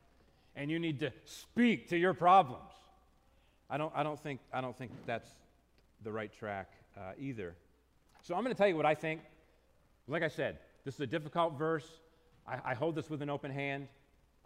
and 0.57 0.70
you 0.70 0.79
need 0.79 1.00
to 1.00 1.12
speak 1.24 1.88
to 1.90 1.96
your 1.96 2.14
problems. 2.14 2.70
I 3.70 3.79
don't, 3.79 3.92
I 3.94 4.03
don't, 4.03 4.20
think, 4.20 4.40
I 4.53 4.61
don't 4.61 4.77
think 4.77 4.90
that's 5.07 5.29
the 6.03 6.12
right 6.12 6.33
track 6.33 6.70
uh, 6.96 7.12
either. 7.18 7.55
So 8.22 8.35
I'm 8.35 8.42
going 8.42 8.55
to 8.55 8.59
tell 8.59 8.68
you 8.68 8.77
what 8.77 8.87
I 8.87 8.94
think. 8.94 9.20
Like 10.07 10.22
I 10.22 10.29
said, 10.29 10.59
this 10.85 10.94
is 10.94 11.00
a 11.00 11.07
difficult 11.07 11.59
verse. 11.59 11.87
I, 12.46 12.59
I 12.64 12.74
hold 12.74 12.94
this 12.94 13.09
with 13.09 13.22
an 13.22 13.31
open 13.31 13.50
hand. 13.50 13.88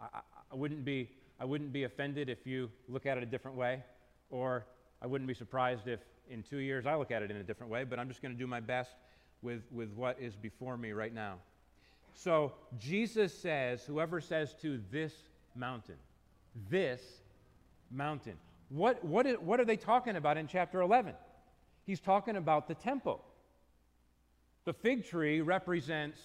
I, 0.00 0.20
I, 0.52 0.54
wouldn't 0.54 0.84
be, 0.84 1.10
I 1.40 1.44
wouldn't 1.44 1.72
be 1.72 1.84
offended 1.84 2.28
if 2.28 2.46
you 2.46 2.70
look 2.88 3.06
at 3.06 3.16
it 3.16 3.22
a 3.22 3.26
different 3.26 3.56
way, 3.56 3.82
or 4.30 4.66
I 5.02 5.06
wouldn't 5.06 5.26
be 5.26 5.34
surprised 5.34 5.88
if 5.88 6.00
in 6.30 6.42
two 6.42 6.58
years 6.58 6.86
I 6.86 6.94
look 6.94 7.10
at 7.10 7.22
it 7.22 7.30
in 7.30 7.38
a 7.38 7.42
different 7.42 7.72
way, 7.72 7.84
but 7.84 7.98
I'm 7.98 8.08
just 8.08 8.22
going 8.22 8.32
to 8.32 8.38
do 8.38 8.46
my 8.46 8.60
best 8.60 8.92
with, 9.42 9.62
with 9.72 9.92
what 9.92 10.16
is 10.20 10.36
before 10.36 10.76
me 10.76 10.92
right 10.92 11.14
now. 11.14 11.36
So 12.14 12.52
Jesus 12.78 13.36
says, 13.36 13.84
Whoever 13.84 14.20
says 14.20 14.54
to 14.62 14.80
this 14.90 15.14
mountain, 15.54 15.96
this 16.70 17.02
mountain. 17.90 18.36
What, 18.68 19.02
what, 19.04 19.26
is, 19.26 19.36
what 19.38 19.60
are 19.60 19.64
they 19.64 19.76
talking 19.76 20.16
about 20.16 20.36
in 20.36 20.46
chapter 20.46 20.80
11? 20.80 21.14
He's 21.84 22.00
talking 22.00 22.36
about 22.36 22.68
the 22.68 22.74
temple. 22.74 23.24
The 24.64 24.72
fig 24.74 25.06
tree 25.06 25.40
represents 25.40 26.20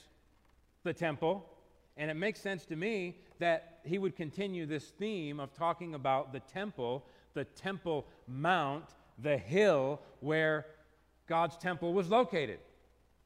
the 0.84 0.94
temple, 0.94 1.46
and 1.96 2.12
it 2.12 2.16
makes 2.16 2.42
sense 2.42 2.66
to 2.66 2.76
me 2.76 3.18
that 3.40 3.80
he 3.86 3.98
would 3.98 4.16
continue 4.16 4.66
this 4.66 4.90
theme 4.90 5.40
of 5.40 5.54
talking 5.54 5.96
about 5.96 6.34
the 6.34 6.42
temple, 6.42 7.06
the 7.34 7.46
Temple 7.46 8.06
Mount, 8.28 8.86
the 9.20 9.38
hill 9.38 10.02
where 10.20 10.66
God's 11.28 11.58
temple 11.58 11.94
was 11.94 12.10
located. 12.10 12.60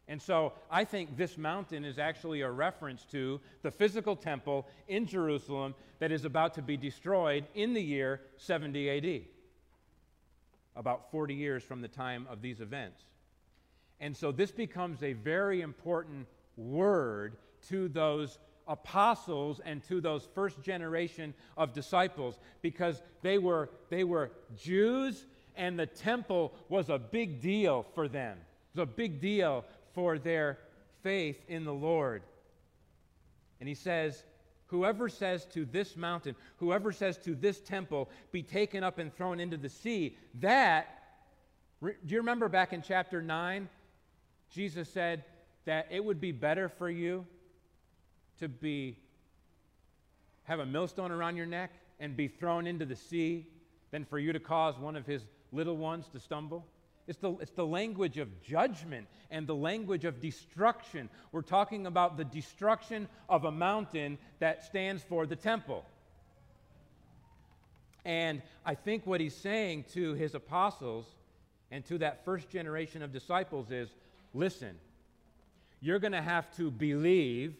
And 0.07 0.21
so 0.21 0.53
I 0.71 0.85
think 0.85 1.17
this 1.17 1.37
mountain 1.37 1.83
is 1.83 1.99
actually 1.99 2.41
a 2.41 2.49
reference 2.49 3.03
to 3.11 3.41
the 3.61 3.71
physical 3.71 4.15
temple 4.15 4.67
in 4.87 5.05
Jerusalem 5.05 5.75
that 5.99 6.11
is 6.11 6.23
about 6.23 6.53
to 6.53 6.61
be 6.61 6.77
destroyed 6.77 7.45
in 7.55 7.73
the 7.73 7.81
year 7.81 8.21
70 8.37 8.89
AD, 8.89 9.21
about 10.75 11.11
40 11.11 11.33
years 11.33 11.63
from 11.63 11.81
the 11.81 11.89
time 11.89 12.25
of 12.29 12.41
these 12.41 12.61
events. 12.61 13.01
And 13.99 14.15
so 14.15 14.31
this 14.31 14.51
becomes 14.51 15.03
a 15.03 15.13
very 15.13 15.61
important 15.61 16.27
word 16.55 17.37
to 17.69 17.89
those 17.89 18.37
apostles 18.67 19.59
and 19.65 19.83
to 19.87 19.99
those 19.99 20.27
first 20.35 20.61
generation 20.61 21.33
of 21.55 21.73
disciples 21.73 22.39
because 22.61 23.01
they 23.21 23.37
were, 23.37 23.69
they 23.89 24.03
were 24.03 24.31
Jews 24.55 25.25
and 25.55 25.79
the 25.79 25.85
temple 25.85 26.53
was 26.69 26.89
a 26.89 26.99
big 26.99 27.41
deal 27.41 27.85
for 27.95 28.07
them. 28.07 28.37
It 28.37 28.79
was 28.79 28.83
a 28.83 28.91
big 28.91 29.19
deal 29.19 29.65
for 29.97 30.19
their 30.19 30.59
faith 31.01 31.43
in 31.47 31.65
the 31.65 31.73
Lord. 31.73 32.21
And 33.59 33.67
he 33.67 33.73
says, 33.73 34.23
Whoever 34.67 35.09
says 35.09 35.45
to 35.53 35.65
this 35.65 35.97
mountain, 35.97 36.35
whoever 36.57 36.91
says 36.91 37.17
to 37.19 37.33
this 37.33 37.59
temple, 37.61 38.07
be 38.31 38.43
taken 38.43 38.83
up 38.83 38.99
and 38.99 39.11
thrown 39.11 39.39
into 39.39 39.57
the 39.57 39.69
sea, 39.69 40.15
that, 40.35 41.03
do 41.81 41.95
you 42.05 42.17
remember 42.17 42.47
back 42.47 42.73
in 42.73 42.83
chapter 42.83 43.23
9? 43.23 43.67
Jesus 44.51 44.87
said 44.87 45.23
that 45.65 45.87
it 45.89 46.05
would 46.05 46.21
be 46.21 46.31
better 46.31 46.69
for 46.69 46.91
you 46.91 47.25
to 48.39 48.47
be 48.47 48.99
have 50.43 50.59
a 50.59 50.65
millstone 50.65 51.11
around 51.11 51.37
your 51.37 51.47
neck 51.47 51.71
and 51.99 52.15
be 52.15 52.27
thrown 52.27 52.67
into 52.67 52.85
the 52.85 52.95
sea 52.95 53.47
than 53.89 54.05
for 54.05 54.19
you 54.19 54.31
to 54.31 54.39
cause 54.39 54.77
one 54.77 54.95
of 54.95 55.07
his 55.07 55.23
little 55.51 55.75
ones 55.75 56.07
to 56.09 56.19
stumble. 56.19 56.67
It's 57.07 57.17
the, 57.19 57.31
it's 57.37 57.51
the 57.51 57.65
language 57.65 58.17
of 58.17 58.41
judgment 58.41 59.07
and 59.31 59.47
the 59.47 59.55
language 59.55 60.03
of 60.03 60.21
destruction. 60.21 61.09
We're 61.31 61.41
talking 61.41 61.87
about 61.87 62.17
the 62.17 62.25
destruction 62.25 63.07
of 63.29 63.45
a 63.45 63.51
mountain 63.51 64.17
that 64.39 64.65
stands 64.65 65.03
for 65.03 65.25
the 65.25 65.35
temple. 65.35 65.85
And 68.03 68.41
I 68.65 68.75
think 68.75 69.05
what 69.05 69.21
he's 69.21 69.35
saying 69.35 69.85
to 69.93 70.13
his 70.13 70.35
apostles 70.35 71.05
and 71.71 71.85
to 71.85 71.97
that 71.99 72.23
first 72.25 72.49
generation 72.49 73.01
of 73.01 73.11
disciples 73.11 73.71
is 73.71 73.89
listen, 74.33 74.75
you're 75.81 75.99
going 75.99 76.13
to 76.13 76.21
have 76.21 76.53
to 76.57 76.71
believe 76.71 77.55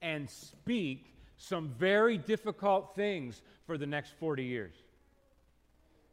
and 0.00 0.28
speak 0.28 1.06
some 1.36 1.70
very 1.78 2.18
difficult 2.18 2.94
things 2.94 3.40
for 3.66 3.76
the 3.78 3.86
next 3.86 4.12
40 4.18 4.44
years. 4.44 4.74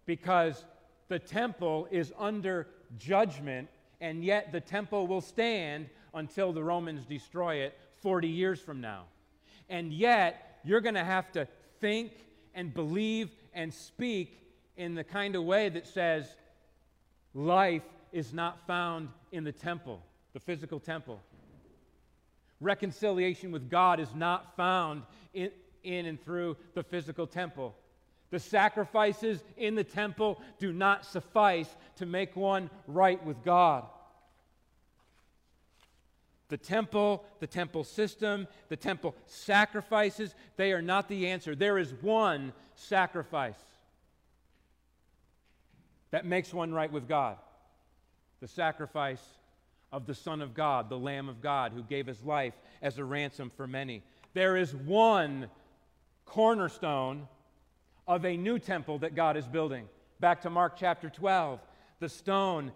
Because 0.05 0.63
the 1.09 1.19
temple 1.19 1.87
is 1.91 2.13
under 2.17 2.67
judgment, 2.97 3.67
and 3.99 4.23
yet 4.23 4.51
the 4.51 4.61
temple 4.61 5.07
will 5.07 5.21
stand 5.21 5.89
until 6.13 6.53
the 6.53 6.63
Romans 6.63 7.05
destroy 7.05 7.55
it 7.55 7.77
40 8.01 8.27
years 8.27 8.59
from 8.59 8.79
now. 8.79 9.03
And 9.69 9.91
yet, 9.91 10.59
you're 10.63 10.81
going 10.81 10.95
to 10.95 11.03
have 11.03 11.31
to 11.33 11.47
think 11.79 12.11
and 12.55 12.73
believe 12.73 13.29
and 13.53 13.73
speak 13.73 14.39
in 14.77 14.95
the 14.95 15.03
kind 15.03 15.35
of 15.35 15.43
way 15.43 15.69
that 15.69 15.87
says 15.87 16.27
life 17.33 17.83
is 18.11 18.33
not 18.33 18.65
found 18.65 19.09
in 19.31 19.43
the 19.43 19.51
temple, 19.51 20.01
the 20.33 20.39
physical 20.39 20.79
temple. 20.79 21.19
Reconciliation 22.61 23.51
with 23.51 23.69
God 23.69 23.99
is 23.99 24.13
not 24.15 24.55
found 24.55 25.03
in, 25.33 25.51
in 25.83 26.05
and 26.05 26.23
through 26.23 26.57
the 26.73 26.83
physical 26.83 27.27
temple. 27.27 27.75
The 28.31 28.39
sacrifices 28.39 29.43
in 29.57 29.75
the 29.75 29.83
temple 29.83 30.41
do 30.59 30.71
not 30.71 31.05
suffice 31.05 31.75
to 31.95 32.05
make 32.05 32.35
one 32.35 32.69
right 32.87 33.23
with 33.25 33.43
God. 33.43 33.85
The 36.49 36.57
temple, 36.57 37.23
the 37.39 37.47
temple 37.47 37.83
system, 37.83 38.47
the 38.69 38.77
temple 38.77 39.15
sacrifices, 39.25 40.33
they 40.57 40.73
are 40.73 40.81
not 40.81 41.07
the 41.07 41.27
answer. 41.27 41.55
There 41.55 41.77
is 41.77 41.93
one 42.01 42.53
sacrifice 42.75 43.59
that 46.11 46.25
makes 46.25 46.53
one 46.53 46.73
right 46.73 46.91
with 46.91 47.07
God 47.07 47.37
the 48.39 48.47
sacrifice 48.47 49.21
of 49.91 50.05
the 50.05 50.15
Son 50.15 50.41
of 50.41 50.53
God, 50.53 50.89
the 50.89 50.97
Lamb 50.97 51.29
of 51.29 51.41
God, 51.41 51.71
who 51.73 51.83
gave 51.83 52.07
his 52.07 52.23
life 52.23 52.53
as 52.81 52.97
a 52.97 53.03
ransom 53.03 53.51
for 53.55 53.67
many. 53.67 54.01
There 54.33 54.55
is 54.55 54.73
one 54.73 55.49
cornerstone 56.25 57.27
of 58.09 58.25
a 58.25 58.35
new 58.35 58.57
temple 58.57 58.97
that 58.97 59.13
God 59.13 59.37
is 59.37 59.47
building. 59.47 59.87
Back 60.19 60.41
to 60.41 60.49
Mark 60.49 60.75
chapter 60.75 61.11
12, 61.11 61.59
the 61.99 62.09
stone, 62.09 62.71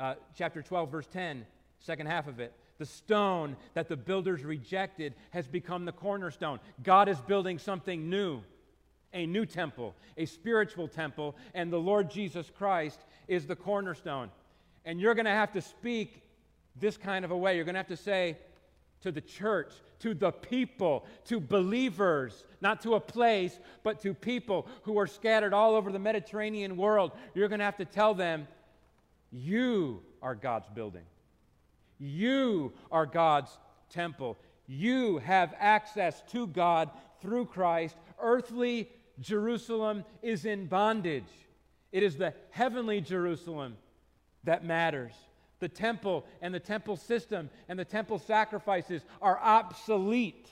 uh, 0.00 0.14
chapter 0.34 0.62
12, 0.62 0.90
verse 0.90 1.06
10, 1.12 1.46
second 1.78 2.06
half 2.06 2.26
of 2.26 2.40
it. 2.40 2.54
The 2.78 2.86
stone 2.86 3.54
that 3.74 3.88
the 3.88 3.98
builders 3.98 4.44
rejected 4.44 5.14
has 5.30 5.46
become 5.46 5.84
the 5.84 5.92
cornerstone. 5.92 6.58
God 6.82 7.10
is 7.10 7.20
building 7.20 7.58
something 7.58 8.08
new, 8.08 8.40
a 9.12 9.26
new 9.26 9.44
temple, 9.44 9.94
a 10.16 10.24
spiritual 10.24 10.88
temple, 10.88 11.36
and 11.52 11.70
the 11.70 11.78
Lord 11.78 12.10
Jesus 12.10 12.50
Christ 12.56 12.98
is 13.28 13.46
the 13.46 13.56
cornerstone. 13.56 14.30
And 14.86 14.98
you're 14.98 15.14
going 15.14 15.26
to 15.26 15.30
have 15.32 15.52
to 15.52 15.60
speak 15.60 16.22
this 16.80 16.96
kind 16.96 17.26
of 17.26 17.30
a 17.30 17.36
way. 17.36 17.56
You're 17.56 17.66
going 17.66 17.74
to 17.74 17.80
have 17.80 17.88
to 17.88 17.96
say, 17.96 18.38
to 19.02 19.12
the 19.12 19.20
church, 19.20 19.72
to 20.00 20.14
the 20.14 20.30
people, 20.30 21.06
to 21.24 21.40
believers, 21.40 22.44
not 22.60 22.80
to 22.82 22.94
a 22.94 23.00
place, 23.00 23.58
but 23.82 24.00
to 24.00 24.14
people 24.14 24.66
who 24.82 24.98
are 24.98 25.06
scattered 25.06 25.52
all 25.52 25.74
over 25.74 25.90
the 25.92 25.98
Mediterranean 25.98 26.76
world. 26.76 27.12
You're 27.34 27.48
going 27.48 27.60
to 27.60 27.64
have 27.64 27.76
to 27.78 27.84
tell 27.84 28.14
them, 28.14 28.48
you 29.30 30.02
are 30.22 30.34
God's 30.34 30.68
building. 30.74 31.04
You 31.98 32.72
are 32.90 33.06
God's 33.06 33.56
temple. 33.90 34.38
You 34.66 35.18
have 35.18 35.54
access 35.58 36.22
to 36.32 36.46
God 36.46 36.90
through 37.20 37.46
Christ. 37.46 37.96
Earthly 38.20 38.88
Jerusalem 39.20 40.04
is 40.22 40.44
in 40.44 40.66
bondage. 40.66 41.24
It 41.90 42.02
is 42.02 42.16
the 42.16 42.34
heavenly 42.50 43.00
Jerusalem 43.00 43.76
that 44.44 44.64
matters. 44.64 45.14
The 45.60 45.68
temple 45.68 46.24
and 46.40 46.54
the 46.54 46.60
temple 46.60 46.96
system 46.96 47.50
and 47.68 47.78
the 47.78 47.84
temple 47.84 48.18
sacrifices 48.18 49.02
are 49.20 49.38
obsolete. 49.38 50.48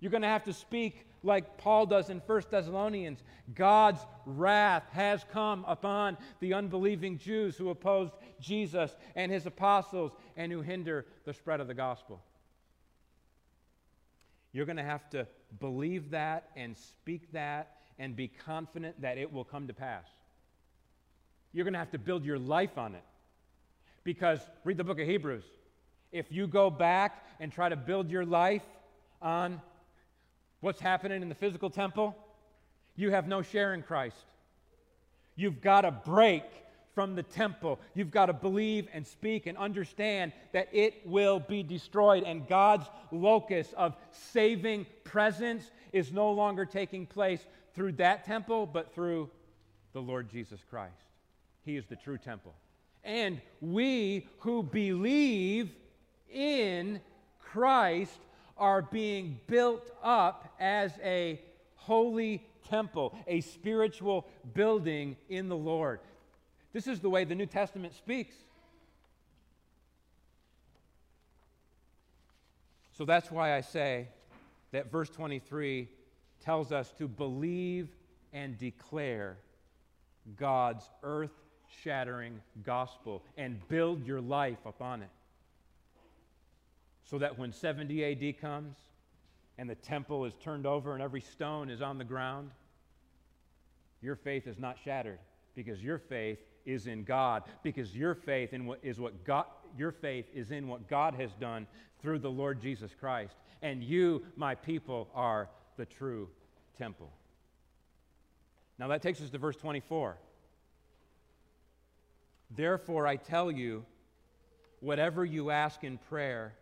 You're 0.00 0.10
going 0.10 0.22
to 0.22 0.28
have 0.28 0.44
to 0.44 0.52
speak 0.52 1.06
like 1.22 1.58
Paul 1.58 1.86
does 1.86 2.10
in 2.10 2.18
1 2.26 2.42
Thessalonians. 2.50 3.22
God's 3.54 4.00
wrath 4.26 4.84
has 4.92 5.24
come 5.32 5.64
upon 5.68 6.18
the 6.40 6.54
unbelieving 6.54 7.18
Jews 7.18 7.56
who 7.56 7.70
opposed 7.70 8.12
Jesus 8.40 8.96
and 9.14 9.30
his 9.30 9.46
apostles 9.46 10.12
and 10.36 10.50
who 10.50 10.60
hinder 10.60 11.06
the 11.24 11.32
spread 11.32 11.60
of 11.60 11.68
the 11.68 11.74
gospel. 11.74 12.20
You're 14.52 14.66
going 14.66 14.76
to 14.76 14.82
have 14.82 15.08
to 15.10 15.26
believe 15.60 16.10
that 16.10 16.50
and 16.56 16.76
speak 16.76 17.32
that 17.32 17.76
and 17.98 18.16
be 18.16 18.28
confident 18.28 19.00
that 19.00 19.18
it 19.18 19.32
will 19.32 19.44
come 19.44 19.66
to 19.68 19.72
pass. 19.72 20.06
You're 21.52 21.64
going 21.64 21.74
to 21.74 21.78
have 21.78 21.92
to 21.92 21.98
build 21.98 22.24
your 22.24 22.38
life 22.38 22.78
on 22.78 22.94
it. 22.94 23.04
Because, 24.04 24.40
read 24.64 24.76
the 24.76 24.84
book 24.84 24.98
of 24.98 25.06
Hebrews. 25.06 25.44
If 26.10 26.30
you 26.30 26.46
go 26.46 26.70
back 26.70 27.26
and 27.40 27.52
try 27.52 27.68
to 27.68 27.76
build 27.76 28.10
your 28.10 28.24
life 28.24 28.64
on 29.20 29.60
what's 30.60 30.80
happening 30.80 31.22
in 31.22 31.28
the 31.28 31.34
physical 31.34 31.70
temple, 31.70 32.16
you 32.96 33.10
have 33.10 33.26
no 33.26 33.42
share 33.42 33.74
in 33.74 33.82
Christ. 33.82 34.16
You've 35.36 35.60
got 35.60 35.82
to 35.82 35.90
break 35.90 36.44
from 36.94 37.14
the 37.14 37.22
temple. 37.22 37.80
You've 37.94 38.10
got 38.10 38.26
to 38.26 38.32
believe 38.32 38.88
and 38.92 39.06
speak 39.06 39.46
and 39.46 39.56
understand 39.56 40.32
that 40.52 40.68
it 40.72 41.06
will 41.06 41.40
be 41.40 41.62
destroyed. 41.62 42.24
And 42.24 42.46
God's 42.46 42.86
locus 43.10 43.72
of 43.76 43.96
saving 44.10 44.86
presence 45.04 45.70
is 45.92 46.12
no 46.12 46.30
longer 46.32 46.66
taking 46.66 47.06
place 47.06 47.40
through 47.74 47.92
that 47.92 48.24
temple, 48.24 48.66
but 48.66 48.94
through 48.94 49.30
the 49.92 50.02
Lord 50.02 50.30
Jesus 50.30 50.60
Christ. 50.68 50.92
He 51.64 51.76
is 51.76 51.86
the 51.86 51.96
true 51.96 52.18
temple. 52.18 52.54
And 53.04 53.40
we 53.60 54.26
who 54.40 54.62
believe 54.62 55.70
in 56.32 57.00
Christ 57.40 58.18
are 58.56 58.82
being 58.82 59.40
built 59.46 59.90
up 60.02 60.54
as 60.60 60.92
a 61.02 61.40
holy 61.74 62.46
temple, 62.68 63.14
a 63.26 63.40
spiritual 63.40 64.28
building 64.54 65.16
in 65.28 65.48
the 65.48 65.56
Lord. 65.56 66.00
This 66.72 66.86
is 66.86 67.00
the 67.00 67.10
way 67.10 67.24
the 67.24 67.34
New 67.34 67.46
Testament 67.46 67.94
speaks. 67.94 68.34
So 72.92 73.04
that's 73.04 73.30
why 73.30 73.56
I 73.56 73.62
say 73.62 74.08
that 74.70 74.90
verse 74.90 75.10
23 75.10 75.88
tells 76.40 76.72
us 76.72 76.92
to 76.98 77.08
believe 77.08 77.88
and 78.32 78.56
declare 78.56 79.38
God's 80.36 80.88
earth 81.02 81.32
shattering 81.82 82.40
gospel 82.64 83.22
and 83.36 83.66
build 83.68 84.06
your 84.06 84.20
life 84.20 84.64
upon 84.66 85.02
it. 85.02 85.10
So 87.04 87.18
that 87.18 87.38
when 87.38 87.52
70 87.52 88.04
AD 88.04 88.40
comes 88.40 88.76
and 89.58 89.68
the 89.68 89.74
temple 89.74 90.24
is 90.24 90.34
turned 90.42 90.66
over 90.66 90.94
and 90.94 91.02
every 91.02 91.20
stone 91.20 91.68
is 91.68 91.82
on 91.82 91.98
the 91.98 92.04
ground, 92.04 92.50
your 94.00 94.16
faith 94.16 94.46
is 94.46 94.58
not 94.58 94.76
shattered 94.82 95.18
because 95.54 95.82
your 95.82 95.98
faith 95.98 96.38
is 96.64 96.86
in 96.86 97.04
God 97.04 97.42
because 97.62 97.96
your 97.96 98.14
faith 98.14 98.52
in 98.52 98.66
what 98.66 98.78
is 98.82 99.00
what 99.00 99.24
God 99.24 99.46
your 99.76 99.90
faith 99.90 100.26
is 100.34 100.50
in 100.50 100.68
what 100.68 100.88
God 100.88 101.14
has 101.14 101.32
done 101.34 101.66
through 102.00 102.18
the 102.18 102.30
Lord 102.30 102.60
Jesus 102.60 102.92
Christ 102.98 103.34
and 103.62 103.82
you 103.82 104.22
my 104.36 104.54
people 104.54 105.08
are 105.14 105.48
the 105.76 105.86
true 105.86 106.28
temple. 106.78 107.10
Now 108.78 108.88
that 108.88 109.02
takes 109.02 109.20
us 109.20 109.30
to 109.30 109.38
verse 109.38 109.56
24. 109.56 110.16
Therefore, 112.54 113.06
I 113.06 113.16
tell 113.16 113.50
you, 113.50 113.84
whatever 114.80 115.24
you 115.24 115.50
ask 115.50 115.84
in 115.84 115.96
prayer, 115.96 116.54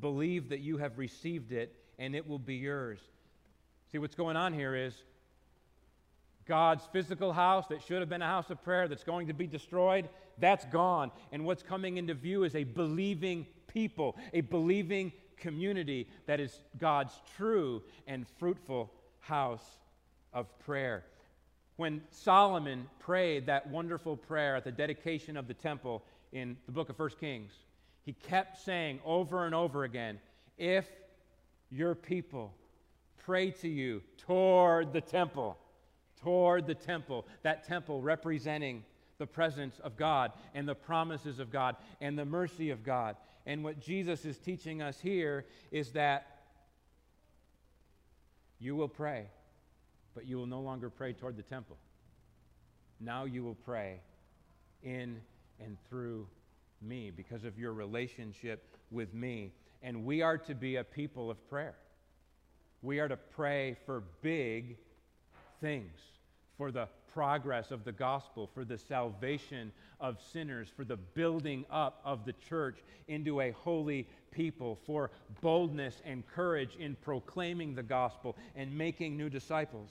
believe 0.00 0.50
that 0.50 0.60
you 0.60 0.78
have 0.78 0.98
received 0.98 1.52
it 1.52 1.74
and 1.98 2.14
it 2.14 2.26
will 2.26 2.38
be 2.38 2.56
yours. 2.56 2.98
See, 3.90 3.98
what's 3.98 4.14
going 4.14 4.36
on 4.36 4.52
here 4.52 4.74
is 4.74 4.94
God's 6.46 6.84
physical 6.92 7.32
house 7.32 7.66
that 7.68 7.82
should 7.82 8.00
have 8.00 8.08
been 8.08 8.22
a 8.22 8.26
house 8.26 8.50
of 8.50 8.62
prayer 8.62 8.88
that's 8.88 9.04
going 9.04 9.26
to 9.28 9.34
be 9.34 9.46
destroyed, 9.46 10.08
that's 10.38 10.64
gone. 10.66 11.10
And 11.32 11.44
what's 11.44 11.62
coming 11.62 11.96
into 11.96 12.14
view 12.14 12.44
is 12.44 12.54
a 12.54 12.64
believing 12.64 13.46
people, 13.66 14.16
a 14.32 14.42
believing 14.42 15.12
community 15.36 16.08
that 16.26 16.40
is 16.40 16.60
God's 16.78 17.12
true 17.36 17.82
and 18.06 18.26
fruitful 18.38 18.92
house 19.20 19.78
of 20.32 20.46
prayer 20.60 21.04
when 21.78 22.02
Solomon 22.10 22.88
prayed 22.98 23.46
that 23.46 23.68
wonderful 23.68 24.16
prayer 24.16 24.56
at 24.56 24.64
the 24.64 24.72
dedication 24.72 25.36
of 25.36 25.46
the 25.46 25.54
temple 25.54 26.02
in 26.32 26.56
the 26.66 26.72
book 26.72 26.88
of 26.88 26.98
1 26.98 27.10
Kings, 27.20 27.52
he 28.04 28.12
kept 28.12 28.60
saying 28.60 28.98
over 29.04 29.46
and 29.46 29.54
over 29.54 29.84
again, 29.84 30.18
If 30.58 30.88
your 31.70 31.94
people 31.94 32.52
pray 33.16 33.52
to 33.52 33.68
you 33.68 34.02
toward 34.16 34.92
the 34.92 35.00
temple, 35.00 35.56
toward 36.20 36.66
the 36.66 36.74
temple, 36.74 37.26
that 37.42 37.64
temple 37.64 38.02
representing 38.02 38.82
the 39.18 39.26
presence 39.26 39.78
of 39.78 39.96
God 39.96 40.32
and 40.54 40.68
the 40.68 40.74
promises 40.74 41.38
of 41.38 41.52
God 41.52 41.76
and 42.00 42.18
the 42.18 42.24
mercy 42.24 42.70
of 42.70 42.82
God. 42.82 43.14
And 43.46 43.62
what 43.62 43.78
Jesus 43.78 44.24
is 44.24 44.36
teaching 44.38 44.82
us 44.82 44.98
here 44.98 45.44
is 45.70 45.92
that 45.92 46.40
you 48.58 48.74
will 48.74 48.88
pray 48.88 49.28
but 50.18 50.26
you 50.26 50.36
will 50.36 50.46
no 50.46 50.58
longer 50.58 50.90
pray 50.90 51.12
toward 51.12 51.36
the 51.36 51.44
temple. 51.44 51.76
Now 52.98 53.24
you 53.24 53.44
will 53.44 53.54
pray 53.54 54.00
in 54.82 55.20
and 55.64 55.76
through 55.88 56.26
me 56.82 57.12
because 57.16 57.44
of 57.44 57.56
your 57.56 57.72
relationship 57.72 58.66
with 58.90 59.14
me. 59.14 59.52
And 59.80 60.04
we 60.04 60.22
are 60.22 60.36
to 60.36 60.56
be 60.56 60.74
a 60.74 60.82
people 60.82 61.30
of 61.30 61.48
prayer. 61.48 61.76
We 62.82 62.98
are 62.98 63.06
to 63.06 63.16
pray 63.16 63.76
for 63.86 64.02
big 64.20 64.76
things, 65.60 65.96
for 66.56 66.72
the 66.72 66.88
progress 67.14 67.70
of 67.70 67.84
the 67.84 67.92
gospel, 67.92 68.50
for 68.52 68.64
the 68.64 68.76
salvation 68.76 69.70
of 70.00 70.18
sinners, 70.32 70.66
for 70.74 70.84
the 70.84 70.96
building 70.96 71.64
up 71.70 72.00
of 72.04 72.24
the 72.24 72.34
church 72.48 72.78
into 73.06 73.40
a 73.40 73.52
holy 73.52 74.08
people, 74.32 74.80
for 74.84 75.12
boldness 75.42 76.02
and 76.04 76.26
courage 76.26 76.74
in 76.74 76.96
proclaiming 77.02 77.76
the 77.76 77.84
gospel 77.84 78.34
and 78.56 78.76
making 78.76 79.16
new 79.16 79.30
disciples. 79.30 79.90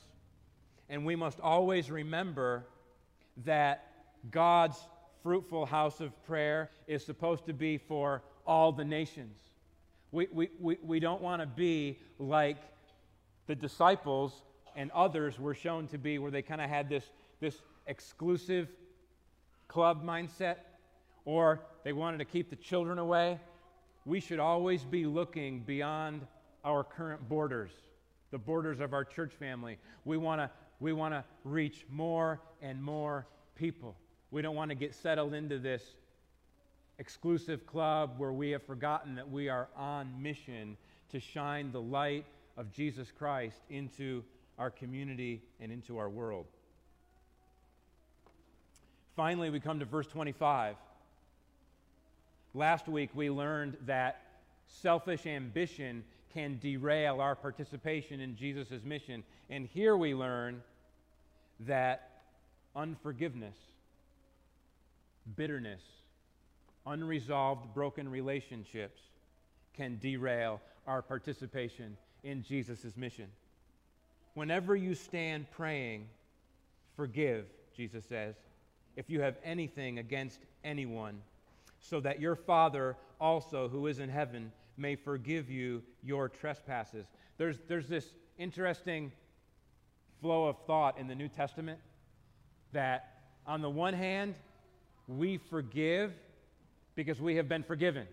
And 0.89 1.05
we 1.05 1.15
must 1.15 1.39
always 1.39 1.91
remember 1.91 2.65
that 3.45 3.91
God's 4.31 4.77
fruitful 5.21 5.65
house 5.65 5.99
of 5.99 6.11
prayer 6.25 6.69
is 6.87 7.05
supposed 7.05 7.45
to 7.45 7.53
be 7.53 7.77
for 7.77 8.23
all 8.45 8.71
the 8.71 8.85
nations. 8.85 9.37
We, 10.11 10.27
we, 10.31 10.49
we, 10.59 10.77
we 10.81 10.99
don't 10.99 11.21
want 11.21 11.41
to 11.41 11.47
be 11.47 11.99
like 12.17 12.57
the 13.47 13.55
disciples 13.55 14.43
and 14.75 14.91
others 14.91 15.39
were 15.39 15.55
shown 15.55 15.87
to 15.87 15.97
be, 15.97 16.19
where 16.19 16.31
they 16.31 16.41
kind 16.41 16.61
of 16.61 16.69
had 16.69 16.87
this, 16.87 17.03
this 17.39 17.57
exclusive 17.87 18.69
club 19.67 20.05
mindset, 20.05 20.57
or 21.25 21.61
they 21.83 21.93
wanted 21.93 22.19
to 22.19 22.25
keep 22.25 22.49
the 22.49 22.55
children 22.55 22.99
away. 22.99 23.39
We 24.05 24.19
should 24.19 24.39
always 24.39 24.83
be 24.83 25.05
looking 25.05 25.61
beyond 25.61 26.21
our 26.63 26.83
current 26.83 27.27
borders, 27.27 27.71
the 28.31 28.37
borders 28.37 28.79
of 28.79 28.93
our 28.93 29.03
church 29.03 29.33
family. 29.33 29.77
We 30.05 30.17
want 30.17 30.41
to 30.41 30.49
we 30.79 30.93
want 30.93 31.13
to 31.13 31.23
reach 31.43 31.85
more 31.89 32.39
and 32.61 32.81
more 32.81 33.25
people. 33.55 33.95
We 34.31 34.41
don't 34.41 34.55
want 34.55 34.69
to 34.69 34.75
get 34.75 34.93
settled 34.93 35.33
into 35.33 35.59
this 35.59 35.83
exclusive 36.99 37.65
club 37.65 38.15
where 38.17 38.31
we 38.31 38.51
have 38.51 38.63
forgotten 38.63 39.15
that 39.15 39.29
we 39.29 39.49
are 39.49 39.67
on 39.75 40.21
mission 40.21 40.77
to 41.11 41.19
shine 41.19 41.71
the 41.71 41.81
light 41.81 42.25
of 42.57 42.71
Jesus 42.71 43.11
Christ 43.17 43.57
into 43.69 44.23
our 44.57 44.69
community 44.69 45.41
and 45.59 45.71
into 45.71 45.97
our 45.97 46.09
world. 46.09 46.45
Finally, 49.15 49.49
we 49.49 49.59
come 49.59 49.79
to 49.79 49.85
verse 49.85 50.07
25. 50.07 50.75
Last 52.53 52.87
week, 52.87 53.09
we 53.13 53.29
learned 53.29 53.77
that 53.85 54.21
selfish 54.67 55.25
ambition 55.25 56.03
can 56.37 56.59
derail 56.59 57.19
our 57.19 57.35
participation 57.35 58.19
in 58.19 58.35
Jesus' 58.35 58.83
mission. 58.83 59.23
And 59.49 59.65
here 59.65 59.97
we 59.97 60.13
learn 60.13 60.61
that 61.61 62.11
unforgiveness, 62.75 63.55
bitterness, 65.35 65.81
unresolved 66.85 67.73
broken 67.73 68.07
relationships 68.07 69.01
can 69.75 69.97
derail 69.97 70.61
our 70.85 71.01
participation 71.01 71.97
in 72.23 72.43
Jesus' 72.43 72.95
mission. 72.95 73.29
Whenever 74.35 74.75
you 74.75 74.93
stand 74.93 75.49
praying, 75.49 76.07
forgive, 76.95 77.45
Jesus 77.75 78.05
says, 78.05 78.35
if 78.95 79.09
you 79.09 79.21
have 79.21 79.37
anything 79.43 79.97
against 79.97 80.39
anyone, 80.63 81.19
so 81.79 81.99
that 81.99 82.21
your 82.21 82.35
Father 82.35 82.95
also, 83.19 83.67
who 83.67 83.87
is 83.87 83.97
in 83.97 84.09
heaven, 84.09 84.51
may 84.77 84.95
forgive 84.95 85.49
you 85.49 85.83
your 86.03 86.29
trespasses. 86.29 87.05
There's, 87.37 87.57
there's 87.67 87.87
this 87.87 88.05
interesting 88.37 89.11
flow 90.21 90.47
of 90.47 90.57
thought 90.65 90.97
in 90.97 91.07
the 91.07 91.15
New 91.15 91.27
Testament 91.27 91.79
that, 92.73 93.19
on 93.45 93.61
the 93.61 93.69
one 93.69 93.93
hand, 93.93 94.35
we 95.07 95.37
forgive 95.37 96.13
because 96.95 97.21
we 97.21 97.35
have 97.35 97.47
been 97.47 97.63
forgiven, 97.63 98.07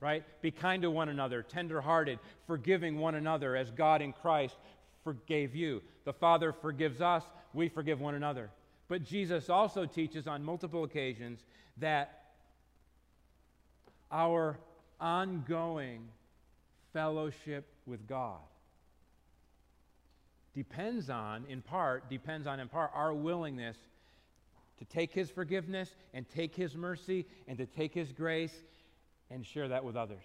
right? 0.00 0.24
Be 0.42 0.50
kind 0.50 0.82
to 0.82 0.90
one 0.90 1.08
another, 1.08 1.42
tenderhearted, 1.42 2.18
forgiving 2.46 2.98
one 2.98 3.14
another 3.14 3.56
as 3.56 3.70
God 3.70 4.02
in 4.02 4.12
Christ 4.12 4.56
forgave 5.04 5.54
you. 5.54 5.82
The 6.04 6.12
Father 6.12 6.52
forgives 6.52 7.00
us, 7.00 7.22
we 7.54 7.68
forgive 7.68 8.00
one 8.00 8.14
another. 8.14 8.50
But 8.88 9.04
Jesus 9.04 9.48
also 9.50 9.86
teaches 9.86 10.26
on 10.26 10.42
multiple 10.42 10.84
occasions 10.84 11.44
that 11.76 12.22
our 14.10 14.58
ongoing 15.00 16.08
fellowship 16.92 17.66
with 17.86 18.06
God 18.06 18.40
depends 20.54 21.10
on, 21.10 21.44
in 21.48 21.60
part, 21.60 22.08
depends 22.08 22.46
on, 22.46 22.58
in 22.58 22.68
part, 22.68 22.90
our 22.94 23.12
willingness 23.12 23.76
to 24.78 24.84
take 24.86 25.12
His 25.12 25.30
forgiveness 25.30 25.94
and 26.14 26.26
take 26.28 26.54
His 26.54 26.74
mercy 26.74 27.26
and 27.46 27.58
to 27.58 27.66
take 27.66 27.92
His 27.92 28.12
grace 28.12 28.54
and 29.30 29.44
share 29.44 29.68
that 29.68 29.84
with 29.84 29.96
others 29.96 30.24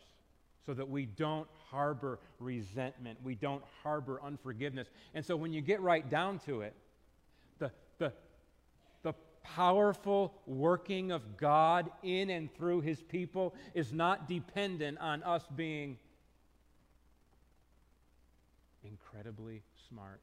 so 0.65 0.73
that 0.73 0.89
we 0.89 1.05
don't 1.05 1.47
harbor 1.69 2.19
resentment, 2.39 3.19
we 3.23 3.35
don't 3.35 3.63
harbor 3.83 4.21
unforgiveness. 4.23 4.87
And 5.13 5.25
so 5.25 5.35
when 5.35 5.51
you 5.51 5.61
get 5.61 5.81
right 5.81 6.07
down 6.09 6.39
to 6.45 6.61
it, 6.61 6.73
the, 7.59 7.71
the, 7.97 8.13
powerful 9.43 10.33
working 10.45 11.11
of 11.11 11.37
God 11.37 11.89
in 12.03 12.29
and 12.29 12.53
through 12.53 12.81
His 12.81 13.01
people 13.01 13.53
is 13.73 13.91
not 13.91 14.27
dependent 14.27 14.97
on 14.99 15.23
us 15.23 15.43
being 15.55 15.97
incredibly 18.83 19.61
smart, 19.89 20.21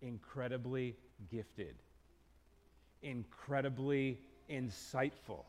incredibly 0.00 0.96
gifted, 1.30 1.74
incredibly 3.02 4.18
insightful. 4.50 5.44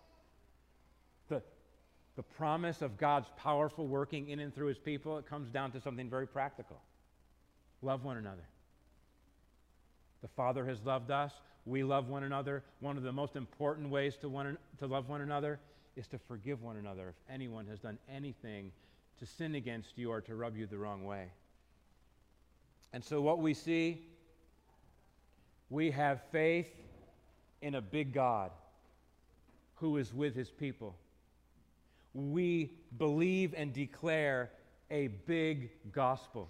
The, 1.30 1.42
the 2.16 2.24
promise 2.24 2.82
of 2.82 2.98
God's 2.98 3.30
powerful 3.38 3.88
working 3.88 4.30
in 4.30 4.40
and 4.40 4.54
through 4.54 4.68
his 4.68 4.78
people, 4.78 5.18
it 5.18 5.26
comes 5.26 5.50
down 5.52 5.72
to 5.72 5.82
something 5.82 6.10
very 6.10 6.28
practical 6.28 6.82
love 7.82 8.04
one 8.04 8.18
another. 8.18 8.48
The 10.22 10.28
Father 10.30 10.66
has 10.66 10.82
loved 10.84 11.12
us. 11.12 11.32
We 11.68 11.84
love 11.84 12.08
one 12.08 12.24
another. 12.24 12.64
One 12.80 12.96
of 12.96 13.04
the 13.04 13.12
most 13.12 13.36
important 13.36 13.90
ways 13.90 14.16
to, 14.18 14.30
one, 14.30 14.58
to 14.80 14.88
love 14.88 15.10
one 15.10 15.20
another 15.20 15.60
is 15.98 16.08
to 16.08 16.18
forgive 16.18 16.64
one 16.64 16.78
another 16.78 17.10
if 17.10 17.16
anyone 17.34 17.68
has 17.68 17.80
done 17.80 17.98
anything 18.10 18.72
to 19.20 19.26
sin 19.26 19.56
against 19.56 19.98
you 19.98 20.10
or 20.10 20.22
to 20.22 20.36
rub 20.36 20.56
you 20.56 20.66
the 20.66 20.78
wrong 20.78 21.04
way. 21.04 21.28
And 22.94 23.04
so, 23.04 23.20
what 23.20 23.40
we 23.40 23.54
see, 23.54 24.08
we 25.70 25.92
have 25.92 26.22
faith 26.32 26.70
in 27.62 27.76
a 27.76 27.82
big 27.82 28.14
God 28.14 28.52
who 29.76 29.98
is 29.98 30.14
with 30.14 30.36
his 30.36 30.50
people. 30.50 30.96
We 32.14 32.72
believe 32.98 33.54
and 33.58 33.74
declare 33.74 34.52
a 34.90 35.08
big 35.08 35.70
gospel. 35.92 36.50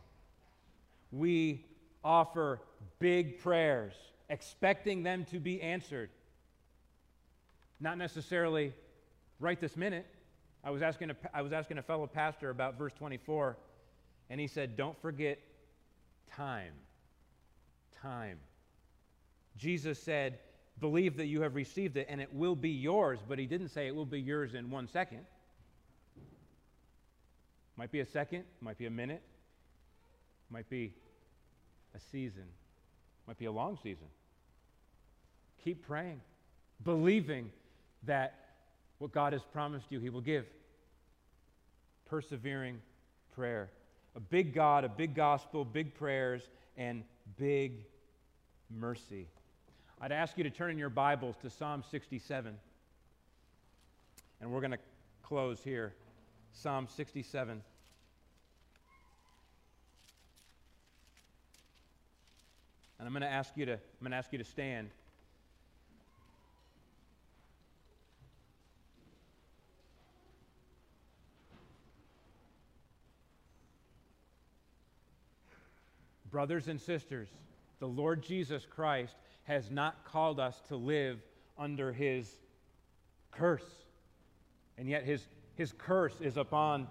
We 1.11 1.65
offer 2.03 2.61
big 2.99 3.39
prayers, 3.39 3.93
expecting 4.29 5.03
them 5.03 5.25
to 5.25 5.39
be 5.39 5.61
answered. 5.61 6.09
Not 7.79 7.97
necessarily 7.97 8.73
right 9.39 9.59
this 9.59 9.77
minute. 9.77 10.05
I 10.63 10.71
was 10.71 10.81
asking 10.81 11.11
a, 11.11 11.15
I 11.33 11.41
was 11.41 11.53
asking 11.53 11.77
a 11.77 11.83
fellow 11.83 12.07
pastor 12.07 12.49
about 12.49 12.77
verse 12.77 12.93
24, 12.93 13.57
and 14.29 14.39
he 14.39 14.47
said, 14.47 14.75
Don't 14.75 14.99
forget 15.01 15.39
time. 16.35 16.73
Time. 18.01 18.39
Jesus 19.57 20.01
said, 20.01 20.39
Believe 20.79 21.17
that 21.17 21.25
you 21.25 21.41
have 21.41 21.55
received 21.55 21.97
it 21.97 22.05
and 22.09 22.21
it 22.21 22.31
will 22.33 22.55
be 22.55 22.69
yours, 22.69 23.19
but 23.27 23.39
he 23.39 23.47
didn't 23.47 23.69
say 23.69 23.87
it 23.87 23.95
will 23.95 24.05
be 24.05 24.21
yours 24.21 24.53
in 24.53 24.69
one 24.69 24.87
second. 24.87 25.25
Might 27.75 27.91
be 27.91 27.99
a 27.99 28.05
second, 28.05 28.43
might 28.61 28.77
be 28.77 28.85
a 28.85 28.91
minute, 28.91 29.21
might 30.49 30.69
be 30.69 30.93
a 31.95 31.99
season, 31.99 32.45
might 33.27 33.37
be 33.37 33.45
a 33.45 33.51
long 33.51 33.77
season. 33.81 34.07
Keep 35.63 35.85
praying, 35.85 36.21
believing 36.83 37.51
that 38.03 38.35
what 38.99 39.11
God 39.11 39.33
has 39.33 39.41
promised 39.43 39.87
you, 39.89 39.99
He 39.99 40.09
will 40.09 40.21
give. 40.21 40.45
Persevering 42.05 42.81
prayer 43.35 43.69
a 44.17 44.19
big 44.19 44.51
God, 44.51 44.83
a 44.83 44.89
big 44.89 45.13
gospel, 45.13 45.63
big 45.63 45.93
prayers, 45.93 46.41
and 46.75 47.03
big 47.37 47.85
mercy. 48.75 49.27
I'd 50.01 50.11
ask 50.11 50.35
you 50.39 50.43
to 50.43 50.49
turn 50.49 50.71
in 50.71 50.79
your 50.79 50.89
Bibles 50.89 51.35
to 51.43 51.51
Psalm 51.51 51.83
67. 51.91 52.57
And 54.41 54.51
we're 54.51 54.59
going 54.59 54.71
to 54.71 54.79
close 55.21 55.59
here. 55.63 55.93
Psalm 56.51 56.87
67. 56.95 57.61
And 62.97 63.07
I'm 63.07 63.13
going 63.13 63.21
to 63.21 63.27
ask 63.27 63.55
you 63.55 63.67
to, 63.67 63.73
I'm 63.73 63.79
going 64.01 64.11
to 64.11 64.17
ask 64.17 64.31
you 64.31 64.39
to 64.39 64.43
stand. 64.43 64.89
Brothers 76.31 76.67
and 76.67 76.79
sisters, 76.79 77.29
the 77.79 77.87
Lord 77.87 78.23
Jesus 78.23 78.65
Christ 78.69 79.15
has 79.43 79.71
not 79.71 80.03
called 80.03 80.39
us 80.39 80.61
to 80.67 80.75
live 80.75 81.19
under 81.57 81.93
his 81.93 82.29
curse. 83.31 83.65
And 84.77 84.89
yet 84.89 85.03
his, 85.03 85.25
his 85.55 85.73
curse 85.77 86.19
is 86.21 86.37
upon 86.37 86.87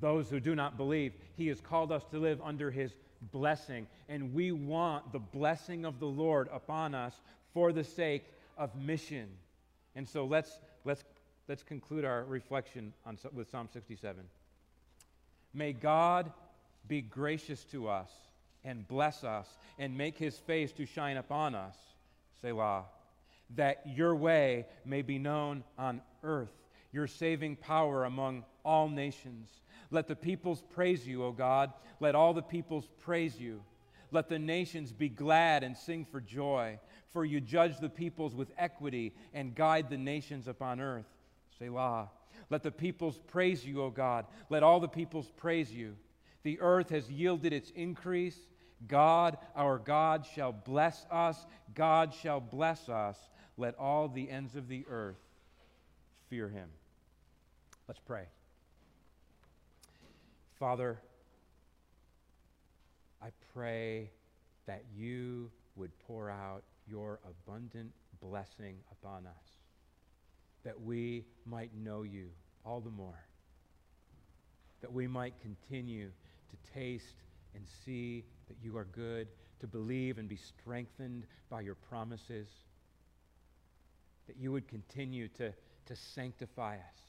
those 0.00 0.28
who 0.28 0.40
do 0.40 0.54
not 0.54 0.76
believe. 0.76 1.12
He 1.36 1.48
has 1.48 1.60
called 1.60 1.90
us 1.90 2.04
to 2.10 2.18
live 2.18 2.40
under 2.42 2.70
his 2.70 2.94
blessing. 3.32 3.86
And 4.08 4.34
we 4.34 4.52
want 4.52 5.12
the 5.12 5.18
blessing 5.18 5.84
of 5.84 5.98
the 5.98 6.06
Lord 6.06 6.48
upon 6.52 6.94
us 6.94 7.20
for 7.54 7.72
the 7.72 7.84
sake 7.84 8.24
of 8.56 8.74
mission. 8.76 9.28
And 9.96 10.08
so 10.08 10.24
let's, 10.24 10.58
let's, 10.84 11.02
let's 11.48 11.62
conclude 11.62 12.04
our 12.04 12.24
reflection 12.24 12.92
on, 13.06 13.18
with 13.32 13.50
Psalm 13.50 13.68
67. 13.72 14.22
May 15.54 15.72
God 15.72 16.30
be 16.88 17.02
gracious 17.02 17.64
to 17.66 17.88
us 17.88 18.10
and 18.64 18.86
bless 18.88 19.24
us 19.24 19.46
and 19.78 19.96
make 19.96 20.18
his 20.18 20.36
face 20.38 20.72
to 20.72 20.86
shine 20.86 21.16
upon 21.16 21.54
us, 21.54 21.76
Selah, 22.40 22.84
that 23.56 23.82
your 23.86 24.14
way 24.14 24.66
may 24.84 25.02
be 25.02 25.18
known 25.18 25.64
on 25.78 26.02
earth, 26.22 26.52
your 26.92 27.06
saving 27.06 27.56
power 27.56 28.04
among 28.04 28.44
all 28.64 28.88
nations. 28.88 29.48
Let 29.90 30.08
the 30.08 30.16
peoples 30.16 30.62
praise 30.70 31.06
you, 31.06 31.24
O 31.24 31.32
God. 31.32 31.72
Let 32.00 32.14
all 32.14 32.34
the 32.34 32.42
peoples 32.42 32.88
praise 33.00 33.38
you. 33.38 33.62
Let 34.10 34.28
the 34.28 34.38
nations 34.38 34.92
be 34.92 35.08
glad 35.08 35.62
and 35.62 35.76
sing 35.76 36.04
for 36.04 36.20
joy, 36.20 36.78
for 37.10 37.24
you 37.24 37.40
judge 37.40 37.78
the 37.78 37.88
peoples 37.88 38.34
with 38.34 38.50
equity 38.58 39.14
and 39.34 39.54
guide 39.54 39.90
the 39.90 39.98
nations 39.98 40.48
upon 40.48 40.80
earth. 40.80 41.06
Selah. 41.58 42.10
Let 42.50 42.62
the 42.62 42.70
peoples 42.70 43.18
praise 43.28 43.64
you, 43.64 43.82
O 43.82 43.90
God. 43.90 44.26
Let 44.48 44.62
all 44.62 44.80
the 44.80 44.88
peoples 44.88 45.30
praise 45.36 45.72
you. 45.72 45.96
The 46.48 46.60
earth 46.60 46.88
has 46.88 47.10
yielded 47.10 47.52
its 47.52 47.70
increase. 47.76 48.38
God, 48.86 49.36
our 49.54 49.76
God, 49.76 50.24
shall 50.34 50.50
bless 50.52 51.04
us. 51.10 51.44
God 51.74 52.14
shall 52.14 52.40
bless 52.40 52.88
us. 52.88 53.18
Let 53.58 53.78
all 53.78 54.08
the 54.08 54.30
ends 54.30 54.56
of 54.56 54.66
the 54.66 54.86
earth 54.88 55.20
fear 56.30 56.48
him. 56.48 56.70
Let's 57.86 58.00
pray. 58.00 58.24
Father, 60.58 60.98
I 63.20 63.28
pray 63.52 64.10
that 64.66 64.84
you 64.96 65.50
would 65.76 65.90
pour 66.06 66.30
out 66.30 66.62
your 66.88 67.20
abundant 67.28 67.92
blessing 68.22 68.76
upon 68.90 69.26
us, 69.26 69.50
that 70.64 70.80
we 70.80 71.26
might 71.44 71.76
know 71.76 72.04
you 72.04 72.30
all 72.64 72.80
the 72.80 72.88
more, 72.88 73.26
that 74.80 74.90
we 74.90 75.06
might 75.06 75.34
continue 75.42 76.10
to 76.50 76.72
taste 76.72 77.22
and 77.54 77.64
see 77.84 78.24
that 78.48 78.56
you 78.62 78.76
are 78.76 78.84
good, 78.84 79.28
to 79.60 79.66
believe 79.66 80.18
and 80.18 80.28
be 80.28 80.36
strengthened 80.36 81.26
by 81.50 81.60
your 81.60 81.74
promises, 81.74 82.48
that 84.26 84.36
you 84.36 84.52
would 84.52 84.68
continue 84.68 85.28
to, 85.28 85.52
to 85.86 85.96
sanctify 85.96 86.74
us, 86.74 87.00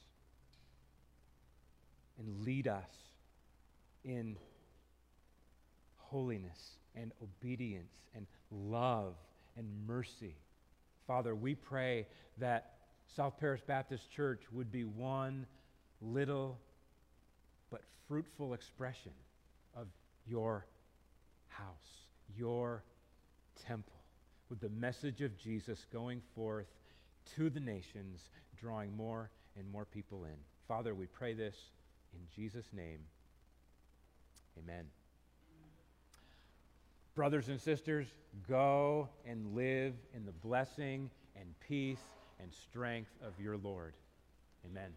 and 2.18 2.44
lead 2.44 2.68
us 2.68 2.90
in 4.04 4.36
holiness 5.96 6.76
and 6.94 7.12
obedience 7.22 7.92
and 8.14 8.26
love 8.50 9.14
and 9.56 9.66
mercy. 9.86 10.34
Father, 11.06 11.34
we 11.34 11.54
pray 11.54 12.06
that 12.38 12.74
South 13.16 13.38
Paris 13.38 13.60
Baptist 13.66 14.10
Church 14.10 14.42
would 14.52 14.70
be 14.70 14.84
one 14.84 15.46
little 16.00 16.58
but 17.70 17.82
fruitful 18.08 18.54
expression 18.54 19.12
your 20.30 20.66
house, 21.48 22.06
your 22.36 22.84
temple, 23.66 24.00
with 24.48 24.60
the 24.60 24.68
message 24.70 25.20
of 25.20 25.36
Jesus 25.36 25.84
going 25.92 26.22
forth 26.34 26.66
to 27.36 27.50
the 27.50 27.60
nations, 27.60 28.20
drawing 28.56 28.96
more 28.96 29.30
and 29.58 29.70
more 29.70 29.84
people 29.84 30.24
in. 30.24 30.36
Father, 30.68 30.94
we 30.94 31.06
pray 31.06 31.34
this 31.34 31.56
in 32.14 32.20
Jesus' 32.34 32.66
name. 32.72 33.00
Amen. 34.58 34.84
Brothers 37.14 37.48
and 37.48 37.60
sisters, 37.60 38.06
go 38.48 39.08
and 39.26 39.54
live 39.54 39.94
in 40.14 40.24
the 40.24 40.32
blessing 40.32 41.10
and 41.36 41.46
peace 41.60 41.98
and 42.40 42.52
strength 42.52 43.10
of 43.22 43.32
your 43.40 43.56
Lord. 43.56 43.94
Amen. 44.64 44.90